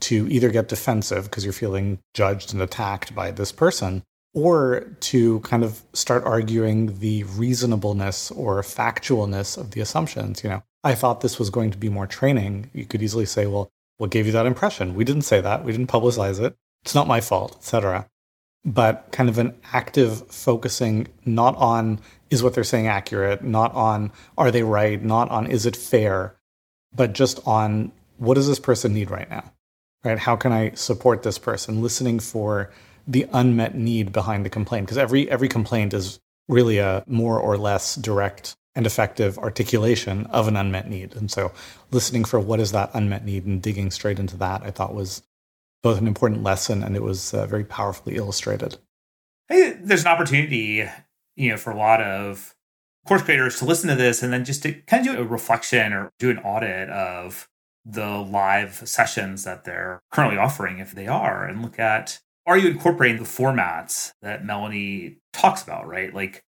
to 0.00 0.26
either 0.30 0.48
get 0.48 0.68
defensive 0.68 1.24
because 1.24 1.44
you're 1.44 1.52
feeling 1.52 1.98
judged 2.14 2.54
and 2.54 2.62
attacked 2.62 3.14
by 3.14 3.32
this 3.32 3.52
person, 3.52 4.02
or 4.34 4.80
to 4.98 5.40
kind 5.40 5.62
of 5.62 5.82
start 5.92 6.24
arguing 6.24 6.98
the 6.98 7.22
reasonableness 7.24 8.32
or 8.32 8.60
factualness 8.62 9.56
of 9.56 9.70
the 9.70 9.80
assumptions. 9.80 10.42
You 10.42 10.50
know, 10.50 10.62
I 10.82 10.94
thought 10.94 11.20
this 11.20 11.38
was 11.38 11.50
going 11.50 11.70
to 11.70 11.78
be 11.78 11.88
more 11.88 12.06
training. 12.06 12.70
You 12.74 12.84
could 12.84 13.02
easily 13.02 13.26
say, 13.26 13.46
well, 13.46 13.70
what 13.96 14.10
gave 14.10 14.26
you 14.26 14.32
that 14.32 14.46
impression? 14.46 14.94
We 14.94 15.04
didn't 15.04 15.22
say 15.22 15.40
that. 15.40 15.64
We 15.64 15.70
didn't 15.70 15.86
publicize 15.86 16.40
it. 16.40 16.56
It's 16.82 16.96
not 16.96 17.06
my 17.06 17.20
fault, 17.20 17.56
etc. 17.56 18.08
But 18.64 19.08
kind 19.12 19.28
of 19.28 19.38
an 19.38 19.54
active 19.72 20.26
focusing 20.28 21.06
not 21.24 21.54
on 21.56 22.00
is 22.28 22.42
what 22.42 22.54
they're 22.54 22.64
saying 22.64 22.88
accurate, 22.88 23.44
not 23.44 23.72
on 23.74 24.10
are 24.36 24.50
they 24.50 24.64
right, 24.64 25.02
not 25.02 25.30
on 25.30 25.46
is 25.46 25.64
it 25.64 25.76
fair, 25.76 26.34
but 26.94 27.12
just 27.12 27.40
on 27.46 27.92
what 28.18 28.34
does 28.34 28.48
this 28.48 28.58
person 28.58 28.92
need 28.92 29.10
right 29.10 29.30
now? 29.30 29.52
Right? 30.02 30.18
How 30.18 30.34
can 30.34 30.52
I 30.52 30.72
support 30.72 31.22
this 31.22 31.38
person? 31.38 31.82
Listening 31.82 32.18
for 32.18 32.70
the 33.06 33.26
unmet 33.32 33.74
need 33.74 34.12
behind 34.12 34.44
the 34.44 34.50
complaint 34.50 34.86
because 34.86 34.98
every 34.98 35.30
every 35.30 35.48
complaint 35.48 35.94
is 35.94 36.20
really 36.48 36.78
a 36.78 37.04
more 37.06 37.38
or 37.38 37.56
less 37.56 37.96
direct 37.96 38.56
and 38.74 38.86
effective 38.86 39.38
articulation 39.38 40.26
of 40.26 40.48
an 40.48 40.56
unmet 40.56 40.88
need. 40.88 41.14
And 41.14 41.30
so 41.30 41.52
listening 41.90 42.24
for 42.24 42.40
what 42.40 42.60
is 42.60 42.72
that 42.72 42.90
unmet 42.92 43.24
need 43.24 43.46
and 43.46 43.62
digging 43.62 43.90
straight 43.90 44.18
into 44.18 44.36
that 44.38 44.62
I 44.62 44.70
thought 44.70 44.94
was 44.94 45.22
both 45.82 45.98
an 45.98 46.08
important 46.08 46.42
lesson 46.42 46.82
and 46.82 46.96
it 46.96 47.02
was 47.02 47.32
uh, 47.34 47.46
very 47.46 47.64
powerfully 47.64 48.16
illustrated. 48.16 48.78
Hey, 49.48 49.76
there's 49.80 50.02
an 50.02 50.08
opportunity, 50.08 50.88
you 51.36 51.50
know, 51.50 51.56
for 51.56 51.70
a 51.70 51.76
lot 51.76 52.00
of 52.00 52.54
course 53.06 53.22
creators 53.22 53.58
to 53.58 53.66
listen 53.66 53.90
to 53.90 53.94
this 53.94 54.22
and 54.22 54.32
then 54.32 54.44
just 54.44 54.62
to 54.62 54.72
kind 54.72 55.06
of 55.06 55.14
do 55.14 55.20
a 55.20 55.24
reflection 55.24 55.92
or 55.92 56.10
do 56.18 56.30
an 56.30 56.38
audit 56.38 56.88
of 56.88 57.48
the 57.84 58.06
live 58.06 58.82
sessions 58.88 59.44
that 59.44 59.64
they're 59.64 60.02
currently 60.10 60.38
offering 60.38 60.78
if 60.78 60.92
they 60.92 61.06
are 61.06 61.44
and 61.44 61.62
look 61.62 61.78
at 61.78 62.20
are 62.46 62.58
you 62.58 62.68
incorporating 62.68 63.18
the 63.18 63.28
formats 63.28 64.12
that 64.22 64.44
Melanie 64.44 65.16
talks 65.32 65.62
about, 65.62 65.86
right? 65.86 66.14
Like, 66.14 66.42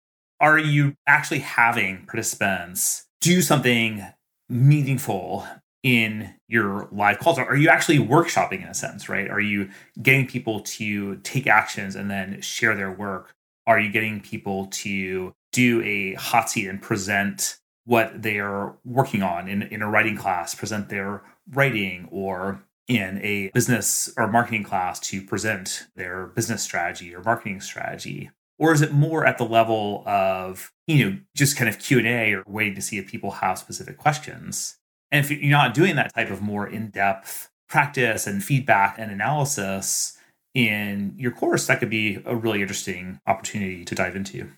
are 0.41 0.59
you 0.59 0.95
actually 1.07 1.41
having 1.41 2.05
participants 2.07 3.07
do 3.21 3.43
something 3.43 4.05
meaningful 4.49 5.47
in 5.83 6.35
your 6.49 6.89
live 6.93 7.19
calls? 7.19 7.39
Are 7.39 7.57
you 7.57 7.69
actually 7.69 7.99
workshopping 7.99 8.63
in 8.63 8.69
a 8.69 8.75
sense, 8.75 9.09
right? 9.09 9.31
Are 9.31 9.41
you 9.41 9.71
getting 10.01 10.27
people 10.27 10.61
to 10.61 11.17
take 11.17 11.47
actions 11.47 11.97
and 11.97 12.11
then 12.11 12.41
share 12.41 12.75
their 12.75 12.91
work? 12.91 13.35
Are 13.67 13.79
you 13.79 13.91
getting 13.91 14.21
people 14.21 14.67
to 14.67 15.33
do 15.53 15.83
a 15.83 16.15
hot 16.15 16.51
seat 16.51 16.67
and 16.67 16.81
present 16.81 17.59
what 17.85 18.23
they 18.23 18.39
are 18.39 18.77
working 18.85 19.23
on 19.23 19.49
in, 19.49 19.63
in 19.63 19.83
a 19.83 19.91
writing 19.91 20.17
class, 20.17 20.55
present 20.55 20.89
their 20.89 21.23
writing 21.53 22.09
or 22.11 22.63
in 22.89 23.21
a 23.23 23.51
business 23.55 24.13
or 24.17 24.27
marketing 24.27 24.65
class 24.65 24.99
to 25.01 25.23
present 25.23 25.87
their 25.97 26.27
business 26.29 26.63
strategy 26.63 27.15
or 27.15 27.23
marketing 27.23 27.61
strategy? 27.61 28.31
Or 28.59 28.73
is 28.73 28.83
it 28.83 28.93
more 28.93 29.27
at 29.27 29.39
the 29.39 29.45
level 29.45 30.03
of 30.07 30.73
you 30.87 31.05
know 31.05 31.19
just 31.35 31.57
kind 31.57 31.69
of 31.69 31.79
q&a 31.79 32.35
or 32.35 32.45
waiting 32.47 32.75
to 32.75 32.83
see 32.83 32.99
if 32.99 33.07
people 33.07 33.31
have 33.33 33.59
specific 33.59 33.99
questions? 33.99 34.79
And 35.11 35.25
if 35.25 35.31
you're 35.31 35.51
not 35.51 35.75
doing 35.75 35.97
that 35.97 36.15
type 36.15 36.31
of 36.31 36.43
more 36.43 36.67
in-depth 36.67 37.51
practice 37.69 38.27
and 38.27 38.43
feedback 38.43 38.99
and 38.99 39.11
analysis 39.11 40.19
in 40.55 41.15
your 41.17 41.33
course 41.33 41.67
that 41.67 41.81
could 41.81 41.89
be 41.89 42.23
a 42.27 42.37
really 42.37 42.61
interesting 42.61 43.21
opportunity 43.27 43.85
to 43.85 43.95
dive 43.95 44.15
into. 44.15 44.51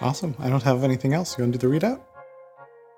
Awesome. 0.00 0.34
I 0.38 0.48
don't 0.50 0.62
have 0.62 0.84
anything 0.84 1.14
else. 1.14 1.36
You 1.36 1.44
want 1.44 1.54
to 1.54 1.58
do 1.58 1.68
the 1.68 1.78
readout 1.78 2.00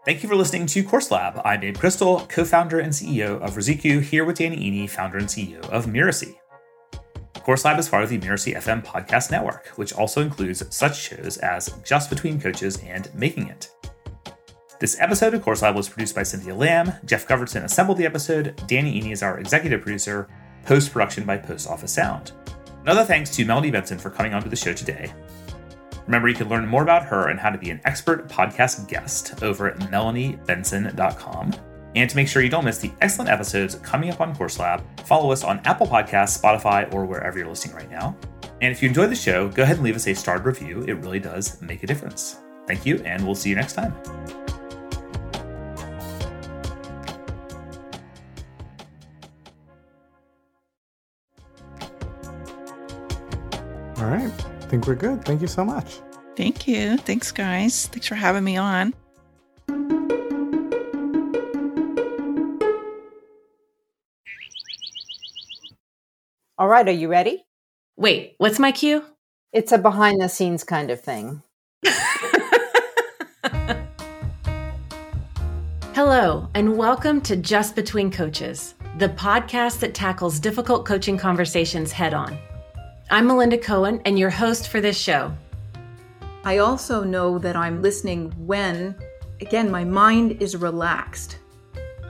Thank 0.05 0.23
you 0.23 0.29
for 0.29 0.37
listening 0.37 0.67
to 0.67 0.83
Course 0.85 1.11
Lab. 1.11 1.41
I'm 1.45 1.63
Abe 1.63 1.77
Crystal, 1.77 2.21
co 2.29 2.45
founder 2.45 2.79
and 2.79 2.93
CEO 2.93 3.41
of 3.43 3.57
Ruzuku, 3.57 4.01
here 4.01 4.25
with 4.25 4.39
Danny 4.39 4.57
Iny, 4.57 4.89
founder 4.89 5.19
and 5.19 5.27
CEO 5.27 5.61
of 5.69 5.87
Mirasee. 5.87 6.37
Course 7.43 7.65
Lab 7.65 7.79
is 7.79 7.89
part 7.89 8.05
of 8.05 8.11
the 8.11 8.19
Mirasee 8.19 8.57
FM 8.57 8.85
podcast 8.85 9.31
network, 9.31 9.69
which 9.77 9.93
also 9.93 10.23
includes 10.23 10.63
such 10.75 10.99
shows 10.99 11.37
as 11.39 11.75
Just 11.85 12.11
Between 12.11 12.41
Coaches 12.41 12.79
and 12.85 13.13
Making 13.15 13.49
It. 13.49 13.71
This 14.81 14.99
episode 15.01 15.35
of 15.35 15.43
Course 15.43 15.63
Lab 15.63 15.75
was 15.75 15.89
produced 15.89 16.15
by 16.15 16.23
Cynthia 16.23 16.55
Lamb. 16.55 16.93
Jeff 17.05 17.27
Govertson 17.27 17.65
assembled 17.65 17.99
the 17.99 18.07
episode. 18.07 18.63
Danny 18.67 19.01
Iny 19.01 19.13
is 19.13 19.23
our 19.23 19.39
executive 19.41 19.83
producer. 19.83 20.29
Post 20.65 20.93
production 20.93 21.25
by 21.25 21.37
Post 21.37 21.69
Office 21.69 21.93
Sound. 21.93 22.33
Another 22.83 23.05
thanks 23.05 23.35
to 23.35 23.45
Melanie 23.45 23.73
Benson 23.73 23.99
for 23.99 24.11
coming 24.11 24.33
onto 24.33 24.49
the 24.49 24.57
show 24.57 24.73
today. 24.73 25.13
Remember, 26.09 26.27
you 26.27 26.35
can 26.35 26.49
learn 26.49 26.66
more 26.66 26.83
about 26.83 27.05
her 27.05 27.29
and 27.29 27.38
how 27.38 27.51
to 27.51 27.59
be 27.59 27.68
an 27.68 27.83
expert 27.85 28.31
podcast 28.31 28.88
guest 28.88 29.42
over 29.42 29.68
at 29.68 29.77
melaniebenson.com. 29.77 31.55
And 31.97 32.09
to 32.09 32.16
make 32.16 32.29
sure 32.29 32.40
you 32.40 32.49
don't 32.49 32.64
miss 32.64 32.79
the 32.79 32.90
excellent 33.03 33.31
episodes 33.31 33.75
coming 33.75 34.09
up 34.09 34.23
on 34.23 34.35
Course 34.35 34.59
Lab, 34.59 34.83
follow 35.01 35.31
us 35.33 35.44
on 35.44 35.61
Apple 35.66 35.87
Podcasts, 35.87 36.40
Spotify, 36.40 36.90
or 36.94 37.05
wherever 37.05 37.38
you're 37.38 37.49
listening 37.49 37.77
right 37.77 37.90
now. 37.90 38.16
And 38.62 38.73
if 38.73 38.83
you 38.83 38.88
enjoyed 38.88 39.11
the 39.11 39.14
show, 39.14 39.51
go 39.51 39.62
ahead 39.62 39.77
and 39.77 39.85
leave 39.85 39.97
us 39.97 40.09
a 40.09 40.14
starred 40.14 40.47
review. 40.47 40.83
It 40.88 40.94
really 40.94 41.21
does 41.21 41.61
make 41.61 41.83
a 41.83 41.87
difference. 41.87 42.38
Thank 42.66 42.87
you, 42.87 43.03
and 43.05 43.23
we'll 43.27 43.35
see 43.35 43.51
you 43.51 43.57
next 43.57 43.75
time. 43.75 43.94
All 53.99 54.07
right. 54.07 54.58
I 54.69 54.71
think 54.71 54.87
we're 54.87 54.97
good. 54.97 55.25
Thank 55.25 55.41
you 55.41 55.47
so 55.47 55.65
much. 55.65 56.01
Thank 56.37 56.69
you. 56.69 56.99
Thanks, 56.99 57.33
guys. 57.33 57.87
Thanks 57.87 58.07
for 58.07 58.17
having 58.17 58.45
me 58.45 58.59
on. 58.59 58.93
All 66.59 66.69
right, 66.69 66.87
are 66.87 66.93
you 66.93 67.09
ready? 67.09 67.47
Wait, 67.97 68.35
what's 68.37 68.59
my 68.59 68.71
cue? 68.71 69.03
It's 69.55 69.73
a 69.73 69.79
behind 69.79 70.21
the 70.21 70.29
scenes 70.29 70.65
kind 70.65 70.91
of 70.91 71.01
thing. 71.01 71.43
Hello, 75.95 76.51
and 76.53 76.77
welcome 76.77 77.23
to 77.23 77.37
Just 77.37 77.75
Between 77.75 78.11
Coaches, 78.11 78.75
the 78.99 79.09
podcast 79.09 79.81
that 79.81 79.95
tackles 79.95 80.39
difficult 80.39 80.85
coaching 80.85 81.17
conversations 81.17 81.91
head 81.91 82.13
on. 82.13 82.39
I'm 83.11 83.27
Melinda 83.27 83.57
Cohen, 83.57 84.03
and 84.05 84.18
your 84.18 84.29
host 84.29 84.68
for 84.68 84.83
this 84.83 84.99
show. 84.99 85.33
I 86.44 86.59
also 86.59 87.03
know 87.03 87.38
that 87.38 87.57
I'm 87.57 87.81
listening 87.81 88.31
when, 88.37 88.94
again, 89.40 89.71
my 89.71 89.83
mind 89.83 90.42
is 90.42 90.55
relaxed. 90.57 91.38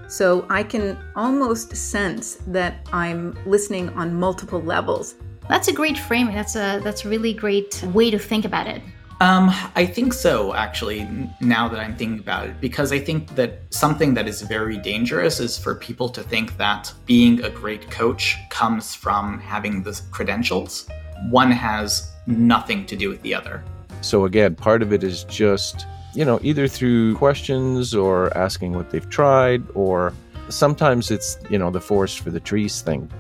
So 0.09 0.45
I 0.51 0.65
can 0.65 0.99
almost 1.15 1.77
sense 1.77 2.39
that 2.49 2.89
I'm 2.93 3.39
listening 3.47 3.91
on 3.91 4.13
multiple 4.13 4.61
levels. 4.61 5.15
That's 5.49 5.69
a 5.69 5.73
great 5.73 5.97
framing. 5.97 6.35
That's 6.35 6.57
a 6.57 6.81
that's 6.83 7.05
a 7.05 7.09
really 7.09 7.33
great 7.33 7.81
way 7.95 8.11
to 8.11 8.19
think 8.19 8.45
about 8.45 8.67
it. 8.67 8.83
Um, 9.21 9.51
I 9.75 9.85
think 9.85 10.13
so, 10.13 10.55
actually, 10.55 11.09
now 11.41 11.69
that 11.69 11.81
I'm 11.81 11.97
thinking 11.97 12.21
about 12.21 12.47
it, 12.47 12.61
because 12.61 12.93
I 12.93 13.01
think 13.01 13.35
that 13.35 13.63
something 13.71 14.15
that 14.15 14.29
is 14.29 14.43
very 14.43 14.79
dangerous 14.79 15.41
is 15.41 15.59
for 15.59 15.75
people 15.75 16.09
to 16.11 16.23
think 16.23 16.57
that 16.59 16.93
being 17.05 17.43
a 17.43 17.51
great 17.51 17.91
coach 17.91 18.37
comes 18.49 18.95
from 18.95 19.41
having 19.41 19.83
the 19.83 20.01
credentials. 20.13 20.89
One 21.31 21.51
has 21.51 22.13
nothing 22.29 22.87
to 22.87 22.95
do 22.95 23.09
with 23.09 23.21
the 23.23 23.35
other. 23.35 23.65
So 24.03 24.25
again, 24.25 24.55
part 24.55 24.83
of 24.83 24.93
it 24.93 25.03
is 25.03 25.25
just, 25.25 25.85
you 26.15 26.25
know, 26.25 26.39
either 26.45 26.69
through 26.69 27.17
questions 27.17 27.97
or 27.97 28.37
asking 28.39 28.75
what 28.75 28.91
they've 28.91 29.11
tried, 29.11 29.65
or 29.75 30.13
sometimes 30.49 31.11
it's, 31.11 31.39
you 31.51 31.59
know, 31.59 31.73
the 31.73 31.81
forest 31.81 32.21
for 32.21 32.31
the 32.31 32.39
trees 32.39 32.83
thing. 32.83 33.11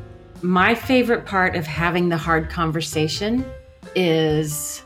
My 0.42 0.76
favorite 0.76 1.26
part 1.26 1.56
of 1.56 1.66
having 1.66 2.08
the 2.08 2.16
hard 2.16 2.50
conversation 2.50 3.44
is. 3.96 4.84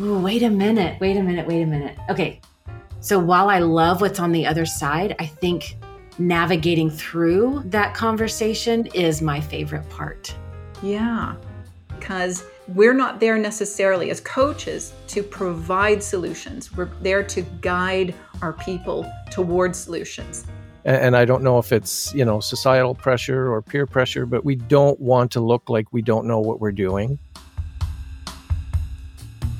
Ooh, 0.00 0.18
wait 0.18 0.42
a 0.42 0.50
minute, 0.50 1.00
wait 1.00 1.16
a 1.16 1.22
minute, 1.22 1.46
wait 1.46 1.62
a 1.62 1.66
minute. 1.66 1.96
Okay. 2.10 2.40
So 3.00 3.18
while 3.18 3.48
I 3.48 3.58
love 3.58 4.00
what's 4.00 4.18
on 4.18 4.32
the 4.32 4.46
other 4.46 4.66
side, 4.66 5.14
I 5.18 5.26
think 5.26 5.76
navigating 6.18 6.90
through 6.90 7.62
that 7.66 7.94
conversation 7.94 8.86
is 8.94 9.20
my 9.20 9.40
favorite 9.40 9.88
part. 9.90 10.34
Yeah, 10.82 11.36
because 11.88 12.44
we're 12.68 12.94
not 12.94 13.20
there 13.20 13.36
necessarily 13.38 14.10
as 14.10 14.20
coaches 14.20 14.94
to 15.08 15.22
provide 15.22 16.02
solutions. 16.02 16.74
We're 16.76 16.90
there 17.02 17.22
to 17.24 17.42
guide 17.60 18.14
our 18.42 18.52
people 18.52 19.10
towards 19.30 19.78
solutions. 19.78 20.46
And 20.84 21.16
I 21.16 21.24
don't 21.24 21.42
know 21.42 21.58
if 21.58 21.72
it's, 21.72 22.14
you 22.14 22.24
know, 22.24 22.40
societal 22.40 22.94
pressure 22.94 23.50
or 23.50 23.62
peer 23.62 23.86
pressure, 23.86 24.26
but 24.26 24.44
we 24.44 24.54
don't 24.54 25.00
want 25.00 25.30
to 25.32 25.40
look 25.40 25.70
like 25.70 25.92
we 25.92 26.02
don't 26.02 26.26
know 26.26 26.40
what 26.40 26.60
we're 26.60 26.72
doing. 26.72 27.18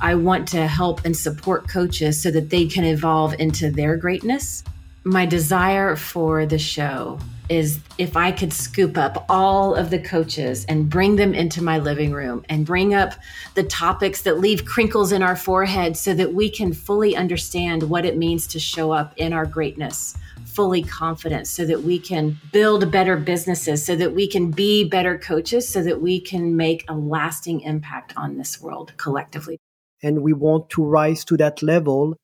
I 0.05 0.17
want 0.17 0.47
to 0.49 0.67
help 0.67 1.07
and 1.07 1.17
support 1.17 1.67
coaches 1.67 2.23
so 2.23 2.31
that 2.33 2.51
they 2.51 2.67
can 2.67 2.85
evolve 2.85 3.35
into 3.39 3.71
their 3.71 3.97
greatness. 3.97 4.63
My 5.03 5.25
desire 5.25 5.97
for 5.97 6.45
the 6.45 6.59
show 6.59 7.19
is 7.49 7.79
if 7.97 8.15
I 8.15 8.31
could 8.31 8.53
scoop 8.53 8.99
up 8.99 9.25
all 9.31 9.75
of 9.75 9.89
the 9.89 9.99
coaches 9.99 10.67
and 10.67 10.91
bring 10.91 11.17
them 11.17 11.33
into 11.33 11.63
my 11.63 11.79
living 11.79 12.13
room 12.13 12.45
and 12.51 12.67
bring 12.67 12.93
up 12.93 13.15
the 13.55 13.63
topics 13.63 14.21
that 14.23 14.41
leave 14.41 14.67
crinkles 14.67 15.11
in 15.11 15.23
our 15.23 15.37
forehead 15.37 15.97
so 15.97 16.13
that 16.13 16.35
we 16.35 16.51
can 16.51 16.75
fully 16.75 17.17
understand 17.17 17.85
what 17.85 18.05
it 18.05 18.19
means 18.19 18.47
to 18.49 18.61
show 18.61 18.93
up 18.93 19.15
in 19.17 19.33
our 19.33 19.47
greatness, 19.47 20.19
fully 20.45 20.83
confident, 20.83 21.47
so 21.47 21.65
that 21.65 21.83
we 21.83 21.99
can 21.99 22.39
build 22.53 22.93
better 22.93 23.17
businesses, 23.17 23.83
so 23.83 23.97
that 23.97 24.15
we 24.15 24.29
can 24.29 24.51
be 24.51 24.85
better 24.85 25.17
coaches, 25.17 25.67
so 25.67 25.83
that 25.83 26.03
we 26.03 26.21
can 26.21 26.59
make 26.59 26.85
a 26.89 26.95
lasting 26.95 27.63
impact 27.63 28.13
on 28.19 28.37
this 28.37 28.61
world 28.61 28.93
collectively. 28.99 29.59
And 30.05 30.23
we 30.23 30.33
want 30.33 30.69
to 30.71 30.85
rise 30.85 31.25
to 31.25 31.37
that 31.39 31.63
level. 31.63 32.17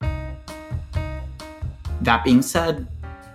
That 2.03 2.23
being 2.25 2.43
said, 2.43 2.87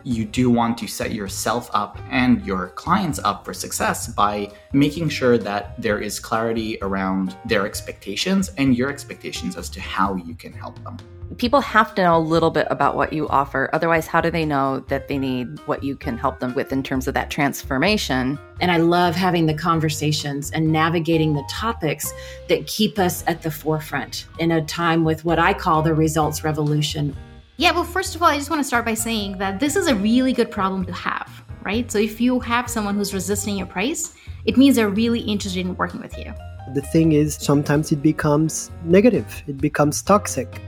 you 0.04 0.24
do 0.24 0.52
want 0.52 0.78
to 0.78 0.88
set 0.88 1.14
yourself 1.14 1.70
up 1.74 1.98
and 2.12 2.46
your 2.46 2.70
clients 2.70 3.18
up 3.20 3.44
for 3.44 3.56
success 3.56 4.08
by 4.08 4.52
making 4.72 5.10
sure 5.10 5.40
that 5.40 5.82
there 5.82 6.00
is 6.00 6.20
clarity 6.20 6.78
around 6.84 7.36
their 7.46 7.66
expectations 7.66 8.52
and 8.58 8.78
your 8.78 8.90
expectations 8.90 9.58
as 9.58 9.68
to 9.72 9.82
how 9.82 10.16
you 10.16 10.36
can 10.36 10.54
help 10.54 10.82
them. 10.84 10.98
People 11.38 11.60
have 11.60 11.94
to 11.96 12.04
know 12.04 12.16
a 12.16 12.20
little 12.20 12.52
bit 12.52 12.68
about 12.70 12.96
what 12.96 13.12
you 13.12 13.28
offer. 13.28 13.70
Otherwise, 13.74 14.08
how 14.08 14.22
do 14.22 14.32
they 14.32 14.46
know 14.46 14.80
that 14.88 15.08
they 15.08 15.18
need 15.18 15.60
what 15.68 15.84
you 15.84 15.96
can 15.96 16.18
help 16.18 16.40
them 16.40 16.54
with 16.54 16.72
in 16.72 16.82
terms 16.82 17.08
of 17.08 17.14
that 17.16 17.30
transformation? 17.30 18.40
And 18.62 18.72
I 18.72 18.78
love 18.78 19.16
having 19.16 19.46
the 19.46 19.54
conversations 19.54 20.52
and 20.52 20.72
navigating 20.72 21.34
the 21.34 21.44
topics 21.50 22.14
that 22.48 22.68
keep 22.68 23.00
us 23.00 23.24
at 23.28 23.42
the 23.42 23.52
forefront 23.52 24.28
in 24.40 24.52
a 24.52 24.64
time 24.66 25.04
with 25.04 25.26
what 25.26 25.40
I 25.40 25.54
call 25.54 25.82
the 25.82 25.94
results 25.94 26.44
revolution. 26.44 27.16
Yeah, 27.58 27.72
well, 27.72 27.84
first 27.84 28.16
of 28.16 28.22
all, 28.22 28.30
I 28.30 28.38
just 28.38 28.50
want 28.50 28.62
to 28.62 28.68
start 28.68 28.86
by 28.86 28.94
saying 28.94 29.38
that 29.40 29.60
this 29.60 29.76
is 29.76 29.88
a 29.88 29.96
really 29.96 30.32
good 30.32 30.52
problem 30.52 30.86
to 30.86 30.94
have, 30.94 31.44
right? 31.64 31.92
So 31.92 31.98
if 32.00 32.22
you 32.22 32.40
have 32.42 32.70
someone 32.70 32.96
who's 32.96 33.14
resisting 33.14 33.58
your 33.58 33.68
price, 33.68 34.14
it 34.46 34.58
means 34.58 34.76
they're 34.76 34.90
really 34.90 35.22
interested 35.22 35.66
in 35.66 35.76
working 35.76 36.02
with 36.02 36.18
you. 36.18 36.34
The 36.74 36.82
thing 36.82 37.12
is, 37.12 37.36
sometimes 37.36 37.92
it 37.92 38.02
becomes 38.02 38.72
negative, 38.84 39.44
it 39.48 39.58
becomes 39.58 40.02
toxic. 40.02 40.62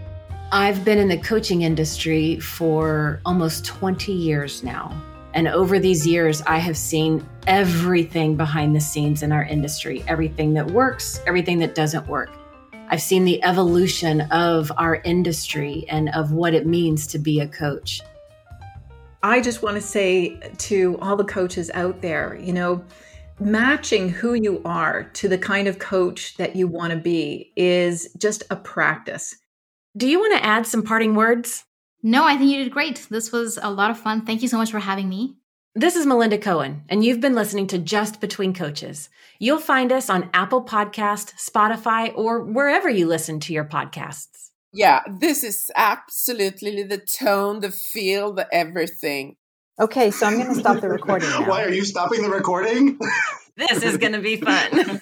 I've 0.49 0.86
been 0.86 0.97
in 0.97 1.10
the 1.10 1.17
coaching 1.17 1.63
industry 1.63 2.39
for 2.39 3.19
almost 3.25 3.65
20 3.65 4.13
years 4.13 4.63
now. 4.63 4.95
And 5.33 5.49
over 5.49 5.77
these 5.77 6.07
years, 6.07 6.41
I 6.43 6.57
have 6.57 6.77
seen 6.77 7.27
everything 7.47 8.38
behind 8.38 8.73
the 8.73 8.79
scenes 8.79 9.23
in 9.23 9.33
our 9.33 9.43
industry 9.43 10.05
everything 10.07 10.53
that 10.53 10.71
works, 10.71 11.19
everything 11.27 11.60
that 11.60 11.75
doesn't 11.75 12.07
work. 12.07 12.29
I've 12.89 13.01
seen 13.01 13.25
the 13.25 13.43
evolution 13.43 14.21
of 14.31 14.71
our 14.77 14.95
industry 15.03 15.86
and 15.89 16.07
of 16.15 16.31
what 16.31 16.53
it 16.53 16.65
means 16.65 17.07
to 17.07 17.19
be 17.19 17.41
a 17.41 17.47
coach. 17.47 17.99
I 19.23 19.41
just 19.41 19.62
want 19.62 19.75
to 19.75 19.81
say 19.81 20.39
to 20.60 20.97
all 21.01 21.17
the 21.17 21.25
coaches 21.25 21.69
out 21.73 22.01
there, 22.01 22.39
you 22.39 22.53
know, 22.53 22.86
matching 23.41 24.07
who 24.07 24.33
you 24.33 24.62
are 24.63 25.03
to 25.15 25.27
the 25.27 25.38
kind 25.38 25.67
of 25.67 25.77
coach 25.77 26.38
that 26.38 26.55
you 26.55 26.67
want 26.67 26.93
to 26.93 26.97
be 26.97 27.51
is 27.57 28.13
just 28.17 28.43
a 28.49 28.55
practice. 28.55 29.36
Do 29.97 30.07
you 30.07 30.19
want 30.19 30.38
to 30.38 30.45
add 30.45 30.67
some 30.67 30.83
parting 30.83 31.15
words? 31.15 31.65
No, 32.03 32.23
I 32.23 32.38
think 32.38 32.51
you 32.51 32.63
did 32.63 32.71
great. 32.71 33.07
This 33.10 33.31
was 33.31 33.57
a 33.60 33.71
lot 33.71 33.89
of 33.89 33.97
fun. 33.97 34.27
Thank 34.27 34.43
you 34.43 34.47
so 34.47 34.60
much 34.60 34.69
for 34.69 34.77
having 34.77 35.10
me. 35.10 35.38
This 35.73 35.95
is 35.95 36.05
Melinda 36.05 36.38
Cohen, 36.38 36.83
and 36.88 37.03
you've 37.03 37.19
been 37.19 37.33
listening 37.33 37.65
to 37.67 37.79
Just 37.79 38.21
Between 38.21 38.53
Coaches. 38.53 39.10
You'll 39.39 39.57
find 39.57 39.91
us 39.91 40.07
on 40.07 40.29
Apple 40.36 40.63
Podcast, 40.63 41.33
Spotify, 41.43 42.15
or 42.15 42.43
wherever 42.43 42.88
you 42.88 43.07
listen 43.07 43.39
to 43.39 43.53
your 43.53 43.65
podcasts. 43.65 44.51
Yeah, 44.71 45.01
this 45.19 45.43
is 45.43 45.71
absolutely 45.75 46.83
the 46.83 46.99
tone, 46.99 47.62
the 47.62 47.71
feel, 47.71 48.33
the 48.33 48.47
everything. 48.53 49.36
Okay, 49.79 50.12
so 50.12 50.27
I'm 50.27 50.36
going 50.36 50.53
to 50.53 50.60
stop 50.60 50.79
the 50.79 50.89
recording 50.89 51.29
now. 51.31 51.49
Why 51.49 51.63
are 51.63 51.71
you 51.71 51.83
stopping 51.83 52.21
the 52.21 52.29
recording? 52.29 52.99
This 53.57 53.81
is 53.81 53.97
going 53.97 54.13
to 54.13 54.19
be 54.19 54.36
fun. 54.36 55.01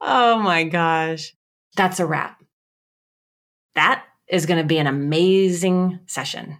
oh 0.00 0.38
my 0.38 0.62
gosh. 0.62 1.34
That's 1.76 2.00
a 2.00 2.06
wrap. 2.06 2.42
That 3.74 4.04
is 4.28 4.46
going 4.46 4.60
to 4.60 4.66
be 4.66 4.78
an 4.78 4.86
amazing 4.86 6.00
session. 6.06 6.58